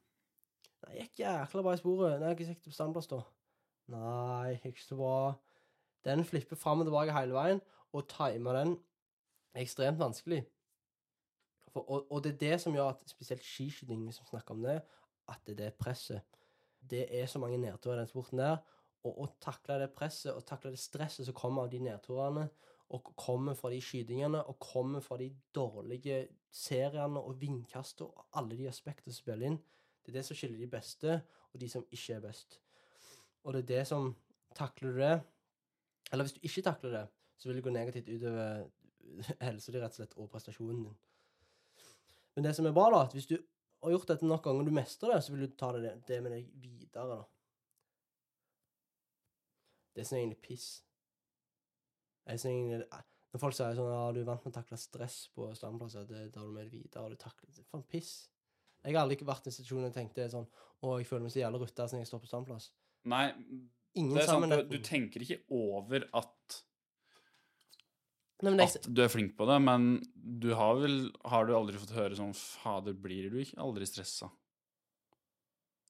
'Nei, 0.81 0.93
det 0.95 1.03
gikk 1.03 1.19
jækla 1.19 1.62
bra 1.62 1.74
i 1.74 1.77
sporet.' 1.77 2.19
'Nei, 2.19 2.34
hvordan 2.34 2.48
gikk 2.50 2.63
det 2.63 2.74
på 2.74 2.79
standplass, 2.79 3.07
da?' 3.07 3.22
'Nei, 3.88 4.60
ikke 4.65 4.84
så 4.84 4.95
bra.' 4.95 5.34
Den 6.05 6.25
flipper 6.25 6.55
fram 6.55 6.79
og 6.79 6.86
tilbake 6.86 7.19
hele 7.19 7.34
veien, 7.34 7.62
og 7.93 8.10
timer 8.10 8.53
den 8.53 8.79
ekstremt 9.53 10.00
vanskelig. 10.00 10.45
For, 11.69 11.86
og, 11.89 12.12
og 12.12 12.24
det 12.24 12.34
er 12.34 12.38
det 12.38 12.62
som 12.62 12.74
gjør 12.74 12.89
at 12.89 13.10
spesielt 13.10 13.43
skiskyting, 13.43 14.03
hvis 14.03 14.22
vi 14.22 14.25
snakker 14.25 14.57
om 14.57 14.63
det, 14.63 14.81
at 15.29 15.39
det 15.45 15.60
er 15.60 15.63
det 15.63 15.74
presset. 15.74 16.22
Det 16.89 17.06
er 17.10 17.27
så 17.30 17.42
mange 17.42 17.60
nedturer 17.62 18.00
i 18.00 18.04
den 18.04 18.12
sporten 18.12 18.42
der. 18.42 18.58
Og 19.06 19.22
å 19.22 19.27
takle 19.42 19.77
det 19.82 19.92
presset 19.94 20.34
og 20.34 20.46
takle 20.50 20.74
det 20.74 20.82
stresset 20.82 21.27
som 21.27 21.38
kommer 21.38 21.65
av 21.65 21.74
de 21.74 21.82
nedturene, 21.86 22.48
og 22.94 23.13
kommer 23.18 23.58
fra 23.58 23.72
de 23.74 23.80
skytingene, 23.82 24.44
og 24.46 24.60
kommer 24.62 25.01
fra 25.01 25.18
de 25.18 25.32
dårlige 25.56 26.27
seriene 26.54 27.22
og 27.22 27.39
vindkastene 27.42 28.08
og 28.08 28.38
alle 28.39 28.58
de 28.60 28.68
aspektene 28.70 29.13
som 29.13 29.24
spiller 29.24 29.50
inn, 29.50 29.58
det 30.06 30.13
er 30.13 30.20
det 30.20 30.25
som 30.27 30.38
skiller 30.38 30.62
de 30.62 30.70
beste 30.70 31.15
og 31.50 31.62
de 31.62 31.70
som 31.72 31.86
ikke 31.89 32.20
er 32.20 32.22
best. 32.27 32.60
Og 33.44 33.56
det 33.56 33.63
er 33.63 33.72
det 33.72 33.88
som 33.89 34.13
Takler 34.56 34.94
du 34.94 35.00
det, 35.01 35.15
eller 36.13 36.24
hvis 36.24 36.34
du 36.34 36.46
ikke 36.48 36.62
takler 36.63 36.92
det, 36.94 37.08
så 37.38 37.50
vil 37.50 37.58
det 37.58 37.63
gå 37.65 37.72
negativt 37.75 38.08
utover 38.08 38.70
helsa 39.42 39.74
di, 39.74 39.82
rett 39.82 39.92
og 39.92 39.98
slett, 40.00 40.13
og 40.15 40.30
prestasjonen 40.32 40.86
din. 40.86 40.94
Men 42.36 42.48
det 42.48 42.54
som 42.56 42.70
er 42.70 42.75
bra, 42.75 42.86
da, 42.94 43.01
at 43.04 43.12
hvis 43.12 43.27
du 43.27 43.36
har 43.86 43.96
gjort 43.96 44.12
dette 44.12 44.27
nok 44.27 44.44
ganger 44.46 44.68
du 44.68 44.74
mestrer 44.75 45.15
det, 45.15 45.22
så 45.25 45.34
vil 45.34 45.46
du 45.46 45.56
ta 45.58 45.72
det, 45.75 45.96
det 46.10 46.22
med 46.25 46.36
deg 46.36 46.51
videre, 46.62 47.06
da. 47.12 47.20
Det 49.96 50.04
er 50.04 50.08
sånn 50.10 50.22
egentlig 50.22 50.42
piss. 50.44 50.70
Jeg 52.25 52.42
synes 52.42 52.51
egentlig, 52.51 53.04
når 53.32 53.42
folk 53.44 53.56
sier 53.56 53.77
sånn 53.77 53.92
ja, 53.94 54.01
du 54.15 54.22
er 54.22 54.27
vant 54.27 54.44
med 54.44 54.51
å 54.51 54.58
takle 54.58 54.80
stress 54.80 55.20
på 55.36 55.48
standplasser, 55.56 56.08
det 56.10 56.25
tar 56.36 56.48
du 56.48 56.56
med 56.56 56.65
deg 56.65 56.74
videre, 56.82 57.06
og 57.06 57.15
du 57.15 57.22
takler 57.22 57.54
det. 57.54 57.68
Faen, 57.72 57.86
piss. 57.88 58.15
Jeg 58.86 58.94
har 58.94 59.06
aldri 59.06 59.25
vært 59.25 59.48
i 59.48 59.50
en 59.50 59.56
situasjon 59.56 59.88
og 59.88 59.96
tenkte 59.96 60.27
sånn 60.30 60.46
å, 60.46 60.98
jeg 61.00 61.08
føler 61.10 61.25
meg 61.25 61.34
så 61.34 61.42
jævla 61.42 61.62
rutta 61.62 61.88
siden 61.89 62.04
jeg 62.04 62.10
står 62.12 62.22
på 62.22 62.30
standplass. 62.30 62.70
Nei, 63.10 63.25
Ingen 63.96 64.18
det 64.18 64.25
er 64.25 64.30
sant. 64.30 64.51
Du, 64.51 64.75
du 64.75 64.84
tenker 64.84 65.24
ikke 65.24 65.39
over 65.56 66.06
at, 66.20 66.58
jeg, 66.60 66.75
at 68.44 68.89
du 68.92 69.01
er 69.04 69.12
flink 69.12 69.36
på 69.38 69.48
det, 69.48 69.60
men 69.63 69.86
du 70.13 70.50
har 70.58 70.75
vel 70.82 70.98
Har 71.24 71.46
du 71.48 71.54
aldri 71.56 71.80
fått 71.80 71.94
høre 71.96 72.18
sånn 72.18 72.34
Fader, 72.36 72.94
blir 72.94 73.30
du 73.32 73.39
ikke 73.39 73.62
aldri 73.63 73.88
stressa? 73.88 74.27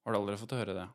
Har 0.06 0.14
du 0.14 0.20
aldri 0.20 0.38
fått 0.38 0.54
høre 0.54 0.76
det? 0.78 0.86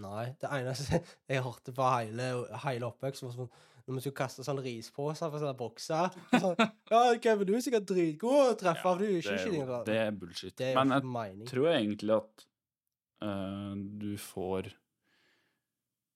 Nei. 0.00 0.32
Det 0.40 0.48
eneste 0.48 1.02
jeg 1.30 1.44
hørte 1.44 1.74
på 1.76 1.90
hele, 1.92 2.30
hele 2.64 2.88
oppveksten, 2.88 3.28
var 3.28 3.36
sånn 3.44 3.52
når 3.84 3.98
vi 3.98 4.00
skulle 4.00 4.16
kaste 4.16 4.44
sånn 4.46 4.60
risposer 4.64 5.28
fra 5.28 5.40
sånne 5.42 5.56
bokser 5.58 6.14
sånn, 6.40 6.56
Ja, 6.88 7.00
Kevin, 7.20 7.48
du 7.50 7.52
er 7.52 7.64
sikkert 7.64 7.90
dritgod 7.90 8.54
å 8.54 8.54
treffe, 8.56 8.80
ja, 8.88 8.96
du 8.96 9.04
er 9.04 9.18
ikke 9.18 9.34
det, 9.34 9.42
er 9.44 9.58
jo, 9.58 9.80
det 9.84 9.96
er 10.00 10.14
bullshit. 10.22 10.54
Det 10.56 10.70
er 10.70 10.78
Men 10.78 10.94
jeg 10.94 11.04
mening. 11.04 11.48
tror 11.50 11.68
egentlig 11.74 12.14
at 12.16 12.46
uh, 13.26 13.74
du 13.76 14.14
får 14.20 14.70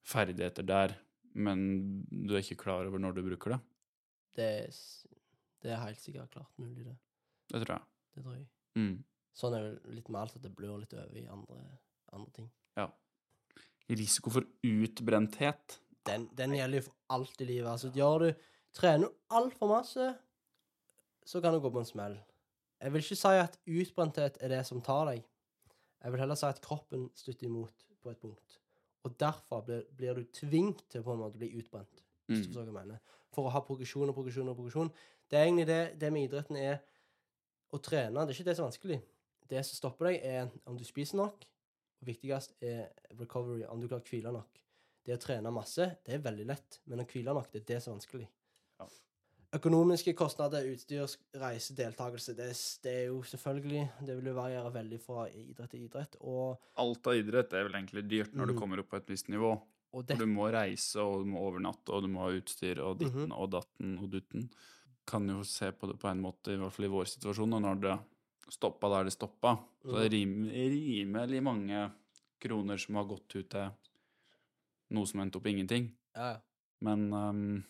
ferdigheter 0.08 0.64
der, 0.64 0.96
men 1.36 1.66
du 2.08 2.32
er 2.32 2.40
ikke 2.40 2.62
klar 2.64 2.88
over 2.88 3.02
når 3.04 3.18
du 3.18 3.26
bruker 3.26 3.58
det. 3.58 3.60
Det 4.36 4.44
er, 4.44 4.68
det 5.62 5.70
er 5.74 5.80
helt 5.82 6.00
sikkert 6.00 6.30
klart 6.30 6.58
mulig, 6.58 6.84
det. 6.86 6.96
Det 7.52 7.62
tror 7.64 7.74
jeg. 7.78 7.84
Det 8.14 8.22
tror 8.24 8.34
jeg. 8.36 8.46
Mm. 8.78 9.04
Sånn 9.38 9.54
er 9.54 9.66
det 9.68 9.94
litt 9.96 10.08
med 10.10 10.20
alt 10.20 10.36
at 10.36 10.42
det 10.42 10.54
blør 10.56 10.78
litt 10.82 10.94
over 10.94 11.16
i 11.16 11.26
andre, 11.30 11.58
andre 12.12 12.30
ting. 12.36 12.50
Ja. 12.76 12.88
Risiko 13.88 14.30
for 14.30 14.46
utbrenthet. 14.66 15.78
Den, 16.08 16.28
den 16.36 16.54
gjelder 16.56 16.80
jo 16.82 16.86
for 16.88 16.96
alt 17.16 17.40
i 17.40 17.46
livet. 17.48 17.70
Altså, 17.72 17.90
gjør 17.94 18.26
du 18.28 18.30
Trener 18.78 19.08
du 19.08 19.14
altfor 19.32 19.70
masse, 19.70 20.04
så 21.26 21.40
kan 21.42 21.54
du 21.56 21.58
gå 21.64 21.70
på 21.72 21.80
en 21.80 21.86
smell. 21.88 22.18
Jeg 22.78 22.92
vil 22.92 23.02
ikke 23.02 23.16
si 23.18 23.30
at 23.40 23.56
utbrenthet 23.66 24.36
er 24.44 24.52
det 24.52 24.58
som 24.68 24.82
tar 24.84 25.08
deg. 25.08 25.22
Jeg 26.04 26.12
vil 26.14 26.20
heller 26.20 26.36
si 26.38 26.46
at 26.46 26.60
kroppen 26.62 27.06
støtter 27.16 27.48
imot 27.48 27.86
på 28.04 28.12
et 28.12 28.20
punkt. 28.20 28.58
Og 29.08 29.16
derfor 29.18 29.64
blir, 29.66 29.86
blir 29.96 30.20
du 30.20 30.28
tvunget 30.36 30.84
til 30.92 31.02
på 31.02 31.14
en 31.16 31.22
måte 31.24 31.40
å 31.40 31.42
bli 31.42 31.48
utbrent. 31.58 32.04
Hvis 32.28 32.44
du 32.44 32.44
Mm. 32.44 32.52
forstår 32.52 32.68
hva 32.68 32.68
jeg 32.68 32.76
mener. 32.86 33.00
For 33.34 33.48
å 33.48 33.52
ha 33.52 33.62
progresjon 33.64 34.08
og 34.08 34.16
progresjon 34.16 34.48
og 34.50 34.56
progresjon. 34.58 34.90
Det 35.28 35.38
er 35.38 35.48
egentlig 35.48 35.68
det, 35.68 35.82
det 36.00 36.12
med 36.14 36.28
idretten 36.28 36.56
er 36.60 36.78
å 37.74 37.80
trene. 37.84 38.24
Det 38.24 38.32
er 38.32 38.38
ikke 38.38 38.48
det 38.48 38.56
som 38.56 38.64
er 38.64 38.70
vanskelig. 38.70 39.00
Det 39.48 39.64
som 39.64 39.80
stopper 39.80 40.10
deg, 40.10 40.22
er 40.24 40.68
om 40.68 40.78
du 40.78 40.84
spiser 40.88 41.20
nok. 41.20 41.44
Og 41.98 42.08
viktigst 42.08 42.54
er 42.64 42.88
recovery, 43.18 43.64
om 43.68 43.80
du 43.82 43.88
klarer 43.88 44.04
å 44.04 44.08
hvile 44.08 44.32
nok. 44.34 44.62
Det 45.06 45.16
å 45.16 45.20
trene 45.22 45.52
masse, 45.54 45.86
det 46.04 46.16
er 46.16 46.24
veldig 46.24 46.46
lett, 46.48 46.80
men 46.90 47.02
å 47.02 47.06
hvile 47.08 47.34
nok, 47.36 47.48
det 47.52 47.62
er 47.62 47.68
det 47.70 47.78
som 47.80 47.94
er 47.94 47.96
vanskelig. 47.96 48.26
Ja. 48.78 48.88
Økonomiske 49.56 50.12
kostnader, 50.12 50.66
utstyr, 50.68 51.08
reise, 51.40 51.72
deltakelse, 51.76 52.34
det, 52.36 52.50
det 52.84 52.92
er 52.92 53.06
jo 53.08 53.22
selvfølgelig 53.24 53.86
Det 54.04 54.16
vil 54.18 54.28
jo 54.28 54.34
variere 54.36 54.72
veldig 54.74 54.98
fra 55.00 55.24
idrett 55.32 55.72
til 55.72 55.86
idrett. 55.86 56.18
Og, 56.20 56.60
Alt 56.84 57.08
av 57.08 57.16
idrett 57.16 57.56
er 57.56 57.64
vel 57.64 57.80
egentlig 57.80 58.04
dyrt 58.10 58.36
når 58.36 58.50
mm. 58.50 58.52
du 58.52 58.60
kommer 58.60 58.82
opp 58.82 58.92
på 58.92 59.00
et 59.00 59.08
visst 59.14 59.32
nivå. 59.32 59.54
Og 59.92 60.06
For 60.06 60.20
du 60.20 60.26
må 60.26 60.50
reise, 60.52 61.00
og 61.00 61.24
du 61.24 61.30
må 61.32 61.40
overnatte, 61.40 61.88
og 61.92 62.02
du 62.04 62.08
må 62.12 62.26
ha 62.26 62.34
utstyr, 62.36 62.78
og 62.84 62.98
ditten 63.00 63.28
Mhm. 63.30 63.32
og 63.32 63.50
datten 63.50 63.98
og 63.98 64.10
dutten. 64.10 64.50
Kan 65.06 65.28
jo 65.28 65.42
se 65.42 65.70
på 65.72 65.86
det 65.88 65.98
på 65.98 66.08
en 66.10 66.20
måte, 66.20 66.52
i 66.52 66.56
hvert 66.60 66.72
fall 66.72 66.84
i 66.84 66.88
vår 66.92 67.04
situasjon, 67.08 67.54
og 67.54 67.62
når 67.62 67.80
det 67.80 67.98
stoppa 68.50 68.88
der 68.88 69.04
det 69.04 69.12
stoppa, 69.12 69.58
så 69.82 69.96
er 70.04 70.08
det 70.08 70.20
er 70.22 70.70
rimelig 70.70 71.42
mange 71.42 71.92
kroner 72.40 72.76
som 72.78 72.94
har 72.96 73.04
gått 73.04 73.34
ut 73.36 73.48
til 73.50 73.70
noe 74.90 75.06
som 75.06 75.20
endte 75.20 75.36
opp 75.36 75.46
i 75.46 75.50
ingenting. 75.50 75.90
Ja, 76.14 76.32
ja. 76.32 76.40
Men 76.80 77.12
um, 77.12 77.64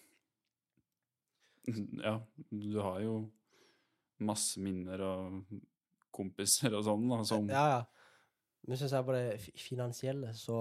ja, 2.03 2.21
du 2.51 2.81
har 2.81 3.01
jo 3.01 3.15
masse 4.21 4.59
minner 4.61 5.01
og 5.05 5.45
kompiser 6.15 6.75
og 6.75 6.85
sånn, 6.85 7.09
da, 7.09 7.23
som 7.25 7.49
ja, 7.49 7.67
ja. 7.79 7.85
Hvis 8.69 8.81
jeg 8.85 8.91
ser 8.91 9.05
på 9.07 9.15
det 9.15 9.41
finansielle, 9.57 10.33
så 10.37 10.57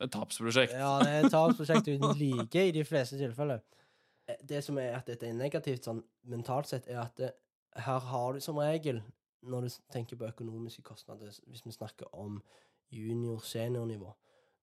et 0.00 0.10
tapsprosjekt. 0.14 0.72
Ja, 0.72 0.98
det 1.02 1.08
er 1.08 1.24
et 1.26 1.32
tapsprosjekt 1.32 1.88
uten 1.88 2.16
like 2.22 2.64
i 2.68 2.72
de 2.72 2.84
fleste 2.84 3.18
tilfeller. 3.18 3.60
Eh, 4.28 4.36
Det 4.44 4.62
som 4.64 4.78
er 4.78 4.96
at 4.98 5.06
dette 5.06 5.26
er 5.28 5.32
negativt 5.34 5.84
sånn 5.88 6.02
mentalt 6.28 6.66
sett, 6.70 6.88
er 6.88 7.00
at 7.02 7.16
det, 7.16 7.32
her 7.76 7.98
har 8.10 8.32
du 8.32 8.40
som 8.40 8.56
regel, 8.58 9.02
når 9.42 9.60
du 9.68 9.68
tenker 9.94 10.16
på 10.18 10.26
økonomiske 10.26 10.82
kostnader, 10.82 11.30
hvis 11.46 11.64
vi 11.66 11.70
snakker 11.72 12.08
om 12.14 12.40
junior-seniornivå, 12.90 14.12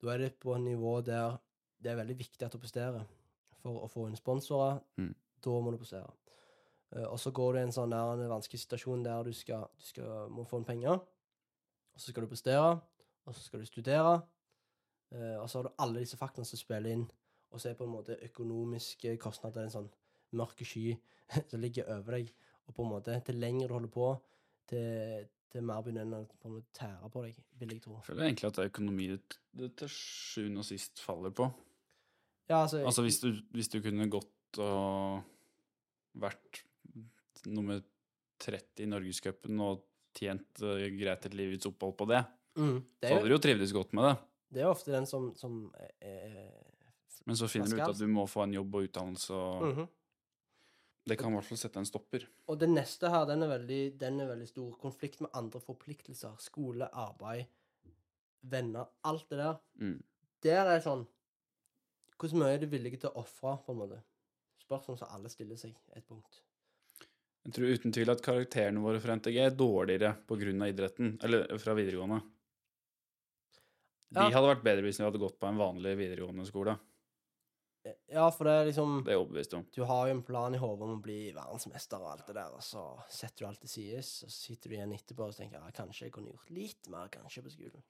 da 0.02 0.14
er 0.14 0.18
det 0.26 0.34
på 0.40 0.56
et 0.56 0.62
nivå 0.66 0.98
der 1.06 1.38
det 1.84 1.92
er 1.92 2.00
veldig 2.00 2.18
viktig 2.18 2.46
at 2.46 2.54
du 2.56 2.58
presterer. 2.60 3.04
For 3.62 3.84
å 3.86 3.90
få 3.90 4.08
inn 4.10 4.16
sponsorer, 4.18 4.80
Mm. 4.98 5.14
da 5.44 5.50
må 5.62 5.72
du 5.72 5.78
prestere. 5.78 6.12
Eh, 6.96 7.04
og 7.06 7.18
så 7.20 7.32
går 7.32 7.54
du 7.54 7.60
i 7.60 7.62
en 7.64 7.72
sånn 7.72 7.90
der, 7.92 8.14
en 8.24 8.30
vanskelig 8.30 8.60
situasjon 8.62 9.04
der 9.04 9.24
du, 9.24 9.34
skal, 9.34 9.68
du 9.80 9.86
skal, 9.86 10.30
må 10.30 10.46
få 10.46 10.58
inn 10.60 10.66
penger, 10.66 11.00
og 11.00 12.00
så 12.00 12.12
skal 12.12 12.24
du 12.24 12.28
prestere, 12.30 12.82
og 13.26 13.34
så 13.36 13.42
skal 13.42 13.60
du 13.60 13.66
studere, 13.66 14.22
Eh, 15.14 15.36
og 15.40 15.50
så 15.50 15.60
har 15.60 15.68
du 15.68 15.84
alle 15.84 16.02
disse 16.04 16.18
faktorene 16.20 16.50
som 16.50 16.60
spiller 16.60 16.96
inn, 16.96 17.06
og 17.52 17.62
så 17.62 17.70
er 17.70 17.78
på 17.80 17.86
en 17.88 17.94
måte 17.94 18.18
økonomiske 18.26 19.16
kostnader 19.22 19.66
en 19.66 19.74
sånn 19.74 19.92
mørke 20.36 20.68
sky 20.68 20.96
som 21.50 21.62
ligger 21.62 21.90
over 21.98 22.20
deg. 22.20 22.34
Og 22.66 22.76
på 22.76 22.86
en 22.86 22.94
måte, 22.96 23.20
til 23.26 23.40
lenger 23.42 23.70
du 23.70 23.78
holder 23.78 23.94
på, 23.94 24.10
til, 24.72 25.28
til 25.54 25.66
mer 25.66 25.84
begynner 25.86 26.10
å 26.10 26.24
en 26.26 26.58
måte 26.58 26.74
tære 26.76 27.12
på 27.14 27.26
deg, 27.28 27.40
vil 27.62 27.76
jeg 27.76 27.84
tro. 27.84 28.00
Jeg 28.00 28.10
føler 28.10 28.28
egentlig 28.28 28.50
at 28.50 28.58
det 28.58 28.66
er 28.66 28.74
økonomi 28.74 29.10
det, 29.14 29.72
til 29.80 29.92
sjuende 29.94 30.64
og 30.64 30.68
sist 30.68 31.04
faller 31.04 31.36
på. 31.36 31.50
Ja, 32.50 32.64
altså, 32.64 32.82
Altså 32.86 33.06
hvis 33.06 33.22
du, 33.22 33.30
hvis 33.54 33.70
du 33.74 33.80
kunne 33.86 34.10
gått 34.12 34.60
og 34.62 35.22
vært 36.22 36.64
nummer 37.50 37.82
30 38.42 38.84
i 38.86 38.90
Norgescupen 38.90 39.62
og 39.64 39.84
tjent 40.16 40.62
eh, 40.64 40.88
greit 40.96 41.26
et 41.28 41.36
livets 41.38 41.68
opphold 41.70 41.96
på 42.00 42.08
det, 42.10 42.22
mm, 42.58 42.78
det, 43.02 43.10
så 43.10 43.18
hadde 43.18 43.30
du 43.30 43.36
jo 43.36 43.42
trivdes 43.44 43.74
godt 43.76 43.96
med 43.98 44.10
det. 44.10 44.16
Det 44.54 44.62
er 44.62 44.70
ofte 44.70 44.92
den 44.94 45.06
som, 45.10 45.32
som 45.36 45.72
er, 45.80 45.92
er 46.02 46.52
Men 47.26 47.36
så 47.36 47.48
finner 47.50 47.68
du 47.72 47.76
ut 47.80 47.90
at 47.90 48.00
du 48.00 48.08
må 48.08 48.28
få 48.30 48.44
en 48.44 48.54
jobb 48.54 48.76
og 48.76 48.88
utdannelse, 48.90 49.34
og 49.34 49.64
Mhm. 49.72 49.88
det 51.08 51.18
kan 51.20 51.32
i 51.32 51.36
hvert 51.36 51.46
fall 51.46 51.58
sette 51.58 51.78
en 51.78 51.86
stopper. 51.86 52.28
Og 52.48 52.60
det 52.60 52.70
neste 52.70 53.10
her, 53.10 53.26
den 53.26 53.44
er, 53.44 53.48
veldig, 53.58 53.98
den 53.98 54.20
er 54.22 54.28
veldig 54.28 54.48
stor. 54.48 54.72
Konflikt 54.82 55.22
med 55.22 55.30
andre 55.34 55.60
forpliktelser. 55.60 56.36
Skole, 56.40 56.90
arbeid, 56.94 57.46
venner. 58.44 58.88
Alt 59.04 59.30
det 59.30 59.38
der. 59.38 59.60
Mm. 59.82 60.04
Der 60.42 60.66
er 60.76 60.80
sånn 60.82 61.08
Hvor 62.18 62.32
mye 62.34 62.54
er 62.56 62.60
du 62.60 62.68
villig 62.68 63.00
til 63.02 63.10
å 63.10 63.18
ofre, 63.20 63.58
på 63.66 63.74
en 63.74 63.78
måte? 63.78 63.98
Spørsmål 64.64 64.98
som 64.98 65.10
alle 65.12 65.30
stiller 65.30 65.58
seg 65.58 65.76
et 65.96 66.06
punkt. 66.08 66.42
Jeg 67.46 67.54
tror 67.54 67.74
uten 67.76 67.92
tvil 67.94 68.10
at 68.10 68.22
karakterene 68.26 68.82
våre 68.82 69.02
fra 69.04 69.14
NTG 69.20 69.38
er 69.44 69.52
dårligere 69.52 70.16
pga. 70.26 70.70
idretten, 70.72 71.20
eller 71.22 71.58
fra 71.60 71.76
videregående. 71.76 72.24
De 74.14 74.22
Ja. 74.22 74.30
hadde 74.30 74.52
vært 74.56 74.64
bedre 74.64 74.84
hvis 74.86 74.98
de 74.98 75.04
hadde 75.04 75.20
gått 75.20 75.40
på 75.40 75.48
en 75.50 75.58
vanlig 75.58 75.96
videregående 75.98 76.46
skole. 76.48 76.78
Ja, 78.10 78.32
for 78.34 78.48
det 78.48 78.54
er 78.54 78.66
liksom 78.72 79.04
Det 79.06 79.14
er 79.14 79.20
overbevist 79.22 79.54
om. 79.54 79.66
Du 79.72 79.84
har 79.86 80.08
jo 80.08 80.16
en 80.16 80.24
plan 80.26 80.54
i 80.56 80.58
hodet 80.58 80.82
om 80.88 80.96
å 80.98 81.02
bli 81.04 81.32
verdensmester 81.36 82.02
og 82.02 82.12
alt 82.16 82.26
det 82.28 82.34
der, 82.36 82.54
og 82.58 82.64
så 82.66 82.82
setter 83.14 83.44
du 83.44 83.48
alt 83.52 83.60
til 83.62 83.70
sides, 83.70 84.24
og 84.26 84.30
så 84.34 84.40
sitter 84.48 84.70
du 84.70 84.76
igjen 84.76 84.94
etterpå 84.96 85.28
og 85.28 85.36
tenker 85.38 85.60
ja, 85.62 85.70
kanskje 85.72 86.08
jeg 86.08 86.12
kunne 86.16 86.32
gjort 86.32 86.50
litt 86.50 86.90
mer 86.90 87.12
kanskje 87.14 87.44
på 87.46 87.54
skolen. 87.54 87.84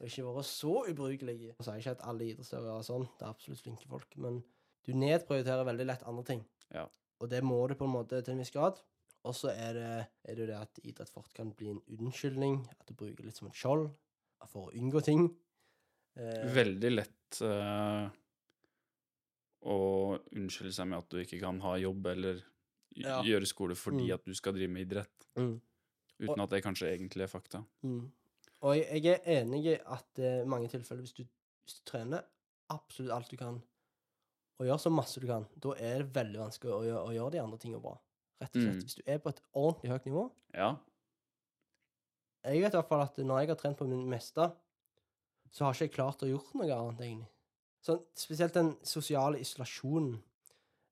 og 0.00 0.06
ikke 0.08 0.24
vært 0.24 0.48
så 0.48 0.72
ubrukelig. 0.88 1.36
Så 1.58 1.64
sier 1.66 1.74
jeg 1.76 1.84
ikke 1.84 1.96
at 1.98 2.06
alle 2.08 2.24
idrettsutøvere 2.30 2.78
er 2.78 2.86
sånn, 2.88 3.04
det 3.18 3.22
er 3.26 3.34
absolutt 3.34 3.60
flinke 3.62 3.86
folk, 3.92 4.16
men 4.16 4.40
du 4.86 4.92
nedprioriterer 4.94 5.68
veldig 5.68 5.86
lett 5.86 6.02
andre 6.08 6.24
ting. 6.24 6.44
Ja. 6.72 6.86
Og 7.20 7.28
det 7.28 7.42
må 7.44 7.60
du 7.68 7.74
på 7.74 7.84
en 7.84 7.92
måte 7.92 8.22
til 8.24 8.32
en 8.32 8.38
viss 8.40 8.50
grad. 8.50 8.80
Og 9.26 9.34
så 9.34 9.50
er 9.52 9.72
det, 9.74 10.08
er 10.24 10.34
det 10.34 10.38
jo 10.38 10.46
det 10.46 10.56
at 10.62 10.80
idrett 10.84 11.10
fort 11.10 11.32
kan 11.34 11.52
bli 11.52 11.70
en 11.70 11.80
unnskyldning, 11.90 12.64
at 12.70 12.86
du 12.86 12.94
bruker 12.94 13.24
litt 13.26 13.36
som 13.36 13.48
et 13.48 13.54
skjold 13.54 13.90
for 14.46 14.68
å 14.70 14.74
unngå 14.78 15.02
ting. 15.04 15.28
Eh, 16.16 16.46
Veldig 16.54 16.90
lett 16.94 17.40
eh, 17.44 18.06
å 19.66 19.78
unnskylde 20.36 20.72
seg 20.72 20.88
med 20.88 20.98
at 21.02 21.08
du 21.12 21.18
ikke 21.22 21.40
kan 21.42 21.58
ha 21.64 21.74
jobb 21.80 22.06
eller 22.12 22.42
Ja. 22.96 23.18
gjøre 23.22 23.46
skole 23.46 23.74
fordi 23.76 24.06
Mm. 24.08 24.14
at 24.14 24.24
du 24.24 24.34
skal 24.34 24.54
drive 24.54 24.70
med 24.72 24.86
idrett, 24.86 25.26
mm. 25.36 25.60
uten 26.20 26.40
at 26.40 26.50
det 26.50 26.62
kanskje 26.64 26.88
egentlig 26.96 27.22
er 27.24 27.32
fakta. 27.32 27.64
Mm. 27.84 28.10
Og 28.62 28.76
jeg, 28.76 29.02
jeg 29.02 29.20
er 29.26 29.42
enig 29.42 29.66
i 29.66 29.74
at 29.84 30.18
i 30.18 30.44
mange 30.48 30.68
tilfeller, 30.72 31.02
hvis 31.02 31.12
du, 31.12 31.24
hvis 31.66 31.74
du 31.80 31.84
trener 31.90 32.22
absolutt 32.70 33.12
alt 33.12 33.30
du 33.30 33.36
kan, 33.36 33.62
og 34.58 34.66
gjør 34.66 34.78
så 34.80 34.90
masse 34.90 35.20
du 35.20 35.26
kan, 35.26 35.44
da 35.60 35.74
er 35.76 35.98
det 36.02 36.14
veldig 36.14 36.38
vanskelig 36.40 36.72
å, 36.72 36.82
gjøre, 36.86 37.02
å 37.04 37.12
gjøre 37.12 37.32
de 37.32 37.40
andre 37.42 37.58
tingene 37.58 37.82
bra. 37.82 37.98
Rett 38.40 38.56
og 38.56 38.62
slett. 38.62 38.74
Mm. 38.76 38.80
Hvis 38.86 38.94
du 38.96 39.02
er 39.06 39.18
på 39.18 39.28
et 39.28 39.40
ordentlig 39.52 39.90
høyt 39.92 40.06
nivå. 40.08 40.30
Ja. 40.54 40.70
Jeg 42.46 42.62
vet 42.62 42.72
i 42.72 42.76
hvert 42.78 42.88
fall 42.88 43.02
at 43.02 43.16
når 43.18 43.40
jeg 43.42 43.48
har 43.48 43.56
trent 43.60 43.76
på 43.76 43.86
min 43.88 44.08
meste, 44.08 44.48
så 45.56 45.64
har 45.64 45.72
ikke 45.72 45.86
jeg 45.86 45.94
klart 45.94 46.22
å 46.24 46.28
gjøre 46.28 46.60
noe 46.60 46.74
annet, 46.74 47.02
egentlig. 47.06 47.30
Sånn, 47.86 48.02
spesielt 48.18 48.56
den 48.56 48.74
sosiale 48.84 49.40
isolasjonen. 49.40 50.18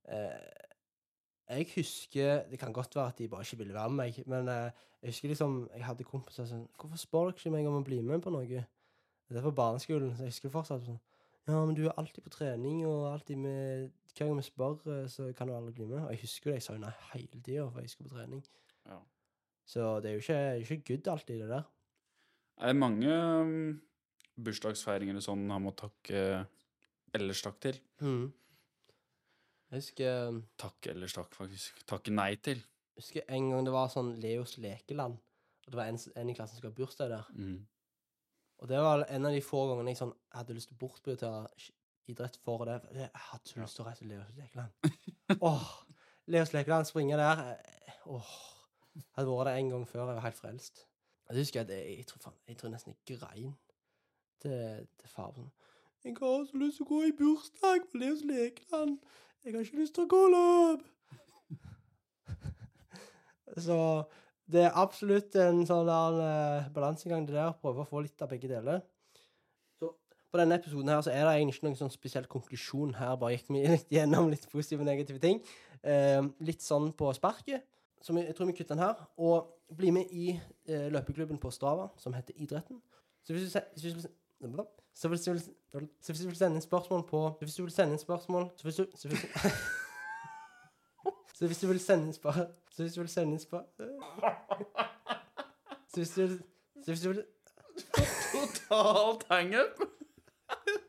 Eh, 0.08 0.62
jeg 1.48 1.66
husker 1.74 2.44
Det 2.48 2.58
kan 2.60 2.72
godt 2.72 2.96
være 2.96 3.12
at 3.12 3.18
de 3.18 3.28
bare 3.28 3.44
ikke 3.44 3.58
ville 3.60 3.74
være 3.74 3.90
med 3.90 3.96
meg, 3.96 4.20
men 4.28 4.48
eh, 4.48 4.70
jeg 5.02 5.12
husker 5.12 5.28
liksom 5.32 5.56
Jeg 5.74 5.84
hadde 5.84 6.04
kompiser 6.08 6.48
sånn 6.48 6.68
'Hvorfor 6.76 7.00
spør 7.00 7.26
dere 7.28 7.36
ikke 7.40 7.52
meg 7.52 7.68
om 7.68 7.80
å 7.80 7.84
bli 7.84 8.00
med 8.00 8.22
på 8.24 8.32
noe?' 8.32 8.64
Det 9.34 9.42
var 9.42 9.56
barneskolen, 9.56 10.12
så 10.16 10.24
jeg 10.24 10.32
husker 10.32 10.52
fortsatt 10.52 10.84
sånn 10.84 11.00
'Ja, 11.46 11.64
men 11.64 11.74
du 11.74 11.84
er 11.86 11.98
alltid 12.00 12.24
på 12.24 12.32
trening, 12.32 12.86
og 12.86 13.12
alltid 13.12 13.36
med 13.36 13.90
Hver 14.14 14.28
gang 14.28 14.36
vi 14.36 14.42
spør, 14.42 14.78
eh, 14.86 15.08
så 15.08 15.32
kan 15.36 15.48
du 15.48 15.54
aldri 15.54 15.72
bli 15.72 15.84
med.' 15.84 16.04
Og 16.04 16.10
jeg 16.10 16.20
husker 16.20 16.50
det, 16.50 16.54
jeg 16.54 16.62
sa 16.62 16.72
jo 16.72 16.80
nei 16.80 16.92
hele 17.12 17.40
tida, 17.42 17.70
for 17.70 17.80
jeg 17.80 17.90
skulle 17.90 18.10
på 18.10 18.16
trening. 18.16 18.44
Ja. 18.86 18.98
Så 19.66 20.00
det 20.00 20.10
er 20.10 20.14
jo 20.14 20.24
ikke, 20.24 20.60
ikke 20.60 20.84
good 20.88 21.08
alltid, 21.08 21.40
det 21.40 21.48
der. 21.48 21.64
Det 22.60 22.68
er 22.68 22.72
mange 22.72 23.80
bursdagsfeiringer 24.36 25.18
og 25.20 25.24
sånn 25.26 25.44
han 25.52 25.62
må 25.62 25.72
takke 25.78 26.22
ellers 27.14 27.42
takk 27.44 27.60
til. 27.62 27.78
Mm. 28.02 28.32
Jeg 29.70 29.80
husker, 29.82 30.40
Takk 30.60 30.74
Takke 30.76 30.90
ellers 30.94 31.14
takk, 31.16 31.34
faktisk. 31.34 31.84
Takke 31.90 32.12
nei 32.14 32.34
til. 32.36 32.58
jeg 32.94 33.02
husker 33.02 33.24
en 33.34 33.50
gang 33.50 33.64
det 33.66 33.72
var 33.74 33.88
sånn 33.90 34.12
Leos 34.22 34.56
lekeland, 34.62 35.16
og 35.64 35.70
det 35.72 35.78
var 35.78 35.88
en, 35.90 35.98
en 36.20 36.30
i 36.30 36.34
klassen 36.36 36.54
som 36.54 36.60
skulle 36.62 36.74
ha 36.74 36.78
bursdag 36.78 37.10
der. 37.10 37.30
Mm. 37.34 37.62
Og 38.62 38.68
det 38.70 38.78
var 38.84 39.02
en 39.10 39.26
av 39.26 39.34
de 39.34 39.40
få 39.42 39.64
gangene 39.70 39.90
jeg 39.94 39.98
sånn, 39.98 40.14
hadde 40.34 40.54
lyst 40.56 40.70
til 40.70 40.76
å 40.78 40.82
bortprioritere 40.84 41.70
idrett 42.12 42.36
for 42.44 42.66
det. 42.68 42.78
Jeg 42.94 43.10
hadde 43.30 43.50
så 43.50 43.60
lyst 43.62 43.78
til 43.78 43.84
å 43.84 43.88
reise 43.88 44.04
til 44.04 44.12
Leos 44.12 44.34
lekeland. 44.38 45.40
Åh, 45.40 45.70
Leos 46.30 46.52
lekeland, 46.54 46.86
springe 46.88 47.18
der. 47.18 47.42
eh, 47.56 47.98
Åh, 48.14 48.32
hadde 49.16 49.30
vært 49.30 49.50
der 49.50 49.58
en 49.58 49.70
gang 49.74 49.86
før, 49.88 50.04
jeg 50.06 50.18
var 50.20 50.26
helt 50.28 50.38
frelst. 50.38 50.84
Jeg 51.24 51.40
husker 51.40 51.64
husker 51.64 51.74
jeg, 51.74 51.98
jeg, 51.98 52.06
tror, 52.06 52.20
faen, 52.28 52.38
jeg 52.46 52.58
tror 52.60 52.70
nesten 52.70 52.94
jeg 52.94 53.18
grein 53.18 53.54
til, 54.44 54.88
til 55.00 55.12
far. 55.12 55.32
Sånn. 55.34 55.50
Jeg 56.04 56.16
har 56.20 56.42
så 56.44 56.60
lyst 56.60 56.80
til 56.80 56.84
å 56.84 56.90
gå 56.90 57.00
i 57.08 57.14
bursdag 57.16 57.86
på 57.88 58.00
Leos 58.02 58.24
lekeland. 58.28 58.98
Jeg 59.44 59.54
har 59.54 59.64
ikke 59.64 59.80
lyst 59.80 59.94
til 59.96 60.04
å 60.04 60.10
gå 60.12 60.20
løp. 60.34 60.82
så 63.66 63.78
det 64.44 64.66
er 64.66 64.76
absolutt 64.76 65.36
en 65.40 65.62
sånn 65.64 65.88
der, 65.88 66.18
eh, 66.24 66.66
balansegang 66.74 67.24
det 67.24 67.38
der. 67.38 67.54
Prøve 67.60 67.84
å 67.84 67.88
få 67.88 68.02
litt 68.04 68.20
av 68.20 68.28
begge 68.32 68.50
deler. 68.50 68.82
Så 69.80 69.94
på 70.28 70.40
denne 70.40 70.58
episoden 70.60 70.92
her 70.92 71.00
så 71.04 71.12
er 71.12 71.24
det 71.24 71.38
egentlig 71.38 71.56
ikke 71.56 71.68
noen 71.70 71.80
sånn 71.80 71.94
spesiell 71.94 72.28
konklusjon 72.28 72.92
her. 72.98 73.16
Bare 73.20 73.38
gikk 73.38 73.48
vi 73.48 73.64
litt 73.76 73.94
gjennom 73.96 74.28
litt 74.32 74.44
positive 74.52 74.84
og 74.84 74.90
negative 74.90 75.22
ting. 75.22 75.40
Eh, 75.80 76.20
litt 76.44 76.64
sånn 76.64 76.90
på 76.92 77.08
sparket. 77.16 77.64
Så 78.04 78.12
vi, 78.12 78.26
jeg 78.26 78.36
tror 78.36 78.50
vi 78.50 78.58
kutter 78.58 78.76
den 78.76 78.84
her. 78.84 79.00
Og 79.16 79.48
bli 79.72 79.94
med 79.96 80.12
i 80.12 80.34
eh, 80.36 80.90
løpeklubben 80.92 81.40
på 81.40 81.52
Strava, 81.54 81.88
som 81.96 82.12
heter 82.12 82.36
Idretten. 82.36 82.82
Så 83.24 83.32
hvis 83.32 83.48
du, 83.48 83.60
hvis 83.80 84.04
du, 84.04 84.08
så 84.94 85.08
hvis 85.08 85.20
du, 85.20 85.32
vil, 85.32 85.40
så 86.00 86.12
hvis 86.12 86.20
du 86.20 86.26
vil 86.28 86.36
sende 86.36 86.56
inn 86.58 86.62
spørsmål 86.62 87.02
på 87.08 87.20
Så 87.38 87.44
hvis 87.46 87.54
du 87.54 87.62
vil 87.62 87.72
sende 87.72 87.92
inn 87.96 88.02
spørsmål 88.02 88.50
Så 88.58 88.62
hvis 88.66 88.76
du, 88.76 88.84
så 88.94 89.08
hvis 89.08 89.22
du, 89.22 89.28
så 91.38 91.46
hvis 91.46 91.60
du 91.62 91.66
vil 91.66 91.80
sende 91.80 92.06
inn 92.10 92.16
spørsmål... 92.16 92.46
Så 92.70 92.82
hvis 92.82 92.94
du 92.94 93.00
vil 93.00 93.10
sende 93.10 93.32
inn 93.34 93.42
spørsmål... 93.42 93.88
Så 95.94 96.00
hvis 96.02 96.14
du 96.14 96.20
vil 96.22 96.38
Så 96.82 96.90
hvis 96.90 97.02
du 97.02 97.08
vil 97.12 97.22
Totalt 98.34 99.22
hangup! 99.30 99.82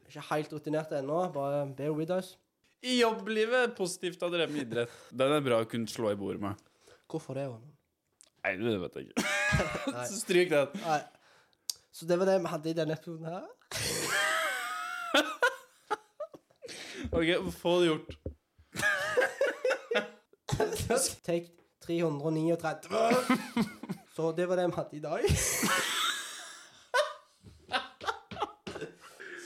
Ikke 0.08 0.24
helt 0.32 0.54
rutinert 0.54 0.92
ennå, 0.96 1.18
bare 1.34 1.66
bear 1.78 1.94
with 1.94 2.14
us. 2.14 2.36
I 2.86 3.00
jobblivet 3.02 3.74
positivt 3.78 4.22
å 4.22 4.30
ha 4.30 4.36
drevet 4.36 4.54
med 4.54 4.68
idrett. 4.68 4.92
Den 5.10 5.34
er 5.34 5.42
bra 5.44 5.58
å 5.64 5.68
kunne 5.70 5.90
slå 5.90 6.12
i 6.14 6.18
bordet 6.20 6.42
med. 6.44 6.54
Hvorfor 7.10 7.38
det? 7.38 7.48
Ron? 7.50 7.64
Nei, 8.46 8.54
det 8.62 8.76
vet 8.84 8.98
jeg 9.00 9.10
ikke. 9.10 9.26
Stryk 10.12 10.54
den. 10.54 10.78
Nei. 10.86 11.02
Så 11.96 12.06
det 12.06 12.20
var 12.20 12.26
det 12.28 12.42
vi 12.44 12.50
hadde 12.52 12.70
i 12.70 12.74
denne 12.76 12.94
episoden 12.94 13.26
her. 13.32 13.44
OK, 17.16 17.30
få 17.56 17.80
det 17.80 17.88
gjort. 17.88 18.12
Take 21.24 21.48
339. 21.86 22.58
Så 24.16 24.32
det 24.36 24.46
var 24.50 24.56
det 24.60 24.68
vi 24.68 24.76
hadde 24.76 24.96
i 24.98 25.00
dag. 25.00 25.22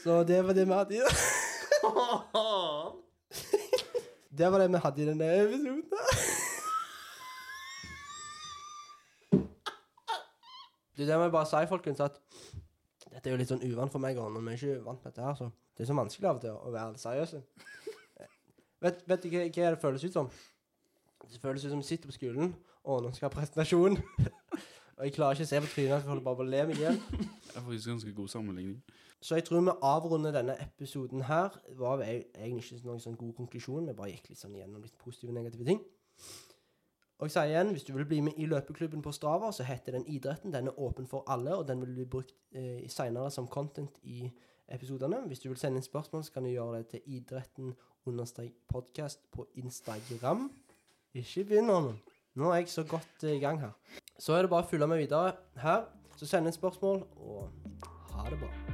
Så 0.03 0.23
det 0.23 0.41
var 0.47 0.53
det 0.53 0.65
vi 0.65 0.73
hadde 0.73 0.95
i 0.95 0.99
dag. 1.05 1.15
Det 4.29 4.51
var 4.51 4.59
det 4.59 4.71
vi 4.73 4.77
hadde 4.87 5.01
i 5.01 5.05
denne 5.05 5.25
episoden. 5.37 5.88
Du, 10.99 11.05
det 11.07 11.15
må 11.15 11.29
jeg 11.29 11.31
bare 11.31 11.47
si, 11.47 11.59
folkens, 11.71 12.01
at 12.03 12.17
dette 13.07 13.29
er 13.29 13.31
jo 13.31 13.39
litt 13.39 13.47
sånn 13.47 13.61
uvant 13.63 13.93
for 13.93 14.03
meg, 14.03 14.17
og 14.19 14.33
når 14.35 14.43
vi 14.43 14.51
er 14.51 14.57
ikke 14.57 14.81
vant 14.83 14.99
med 14.99 15.13
dette 15.13 15.23
her, 15.23 15.37
så 15.37 15.45
det 15.77 15.85
er 15.85 15.87
så 15.87 15.95
vanskelig 15.95 16.27
av 16.27 16.39
og 16.39 16.41
til 16.43 16.57
å 16.57 16.71
være 16.73 16.99
seriøse. 16.99 17.39
Vet, 18.83 18.99
vet 19.07 19.23
du 19.23 19.29
hva, 19.31 19.45
hva 19.47 19.69
det 19.71 19.79
føles 19.79 20.03
ut 20.03 20.17
som? 20.17 20.27
Det 21.23 21.39
føles 21.39 21.63
ut 21.63 21.71
som 21.71 21.79
jeg 21.79 21.87
sitter 21.87 22.11
på 22.11 22.17
skolen, 22.17 22.51
og 22.83 23.05
nå 23.05 23.13
skal 23.15 23.29
ha 23.29 23.31
presentasjon. 23.37 23.95
og 24.97 25.01
jeg 25.07 25.15
klarer 25.15 25.39
ikke 25.39 25.47
å 25.47 25.51
se 25.53 25.63
på 25.63 25.71
trynet, 25.71 25.95
jeg 25.95 26.09
holder 26.09 26.27
bare 26.27 26.41
på 26.41 26.45
å 26.49 26.49
le 26.51 26.65
meg 26.67 26.83
igjen. 26.83 26.99
Det 27.15 27.55
er 27.55 27.63
faktisk 27.63 27.93
ganske 27.93 28.15
god 28.19 28.35
sammenligning. 28.35 28.77
Så 29.23 29.39
jeg 29.39 29.47
tror 29.47 29.63
vi 29.63 29.79
avrunder 29.93 30.35
denne 30.35 30.59
episoden 30.63 31.23
her. 31.31 31.55
Det 31.63 31.79
var 31.79 32.03
e- 32.03 32.27
egentlig 32.35 32.75
ikke 32.75 32.91
noen 32.91 33.03
sånn 33.03 33.17
god 33.19 33.33
konklusjon, 33.39 33.87
vi 33.87 33.95
bare 33.95 34.13
gikk 34.17 34.31
litt 34.33 34.43
sånn 34.43 34.59
gjennom 34.59 34.83
litt 34.83 34.99
positive 34.99 35.31
og 35.31 35.39
negative 35.39 35.67
ting. 35.71 35.79
Og 37.19 37.27
jeg 37.27 37.33
sier 37.35 37.51
igjen, 37.51 37.73
hvis 37.75 37.83
du 37.83 37.91
vil 37.97 38.07
bli 38.07 38.21
med 38.23 38.37
i 38.39 38.45
løpeklubben 38.47 39.01
på 39.03 39.11
Strava, 39.11 39.51
så 39.51 39.65
heter 39.67 39.97
den 39.97 40.05
Idretten. 40.07 40.53
Den 40.53 40.71
er 40.71 40.79
åpen 40.79 41.07
for 41.07 41.27
alle, 41.27 41.57
og 41.57 41.67
den 41.67 41.81
vil 41.83 41.91
bli 41.97 42.05
brukt 42.07 42.31
eh, 42.55 42.85
senere 42.87 43.31
som 43.31 43.47
content 43.47 43.99
i 44.03 44.29
episodene. 44.71 45.19
Hvis 45.27 45.43
du 45.43 45.49
vil 45.49 45.59
sende 45.59 45.81
inn 45.81 45.83
spørsmål, 45.83 46.23
så 46.23 46.31
kan 46.31 46.47
du 46.47 46.53
gjøre 46.53 46.77
det 46.77 46.87
til 46.93 47.01
idretten 47.19 47.75
understrek 48.07 48.55
podcast 48.71 49.19
på 49.35 49.47
Instagram. 49.59 50.47
Ikke 51.13 51.43
begynn 51.43 51.67
nå. 51.67 51.93
Nå 52.39 52.51
er 52.53 52.61
jeg 52.61 52.71
så 52.71 52.87
godt 52.87 53.27
eh, 53.27 53.35
i 53.35 53.43
gang 53.43 53.59
her. 53.59 53.75
Så 54.19 54.33
er 54.33 54.45
det 54.45 54.55
bare 54.55 54.63
å 54.63 54.71
følge 54.71 54.87
med 54.87 55.03
videre 55.03 55.35
her. 55.59 55.89
Så 56.15 56.27
send 56.27 56.47
inn 56.47 56.55
spørsmål, 56.55 57.03
og 57.19 57.49
ha 58.15 58.29
det 58.31 58.39
bra. 58.39 58.68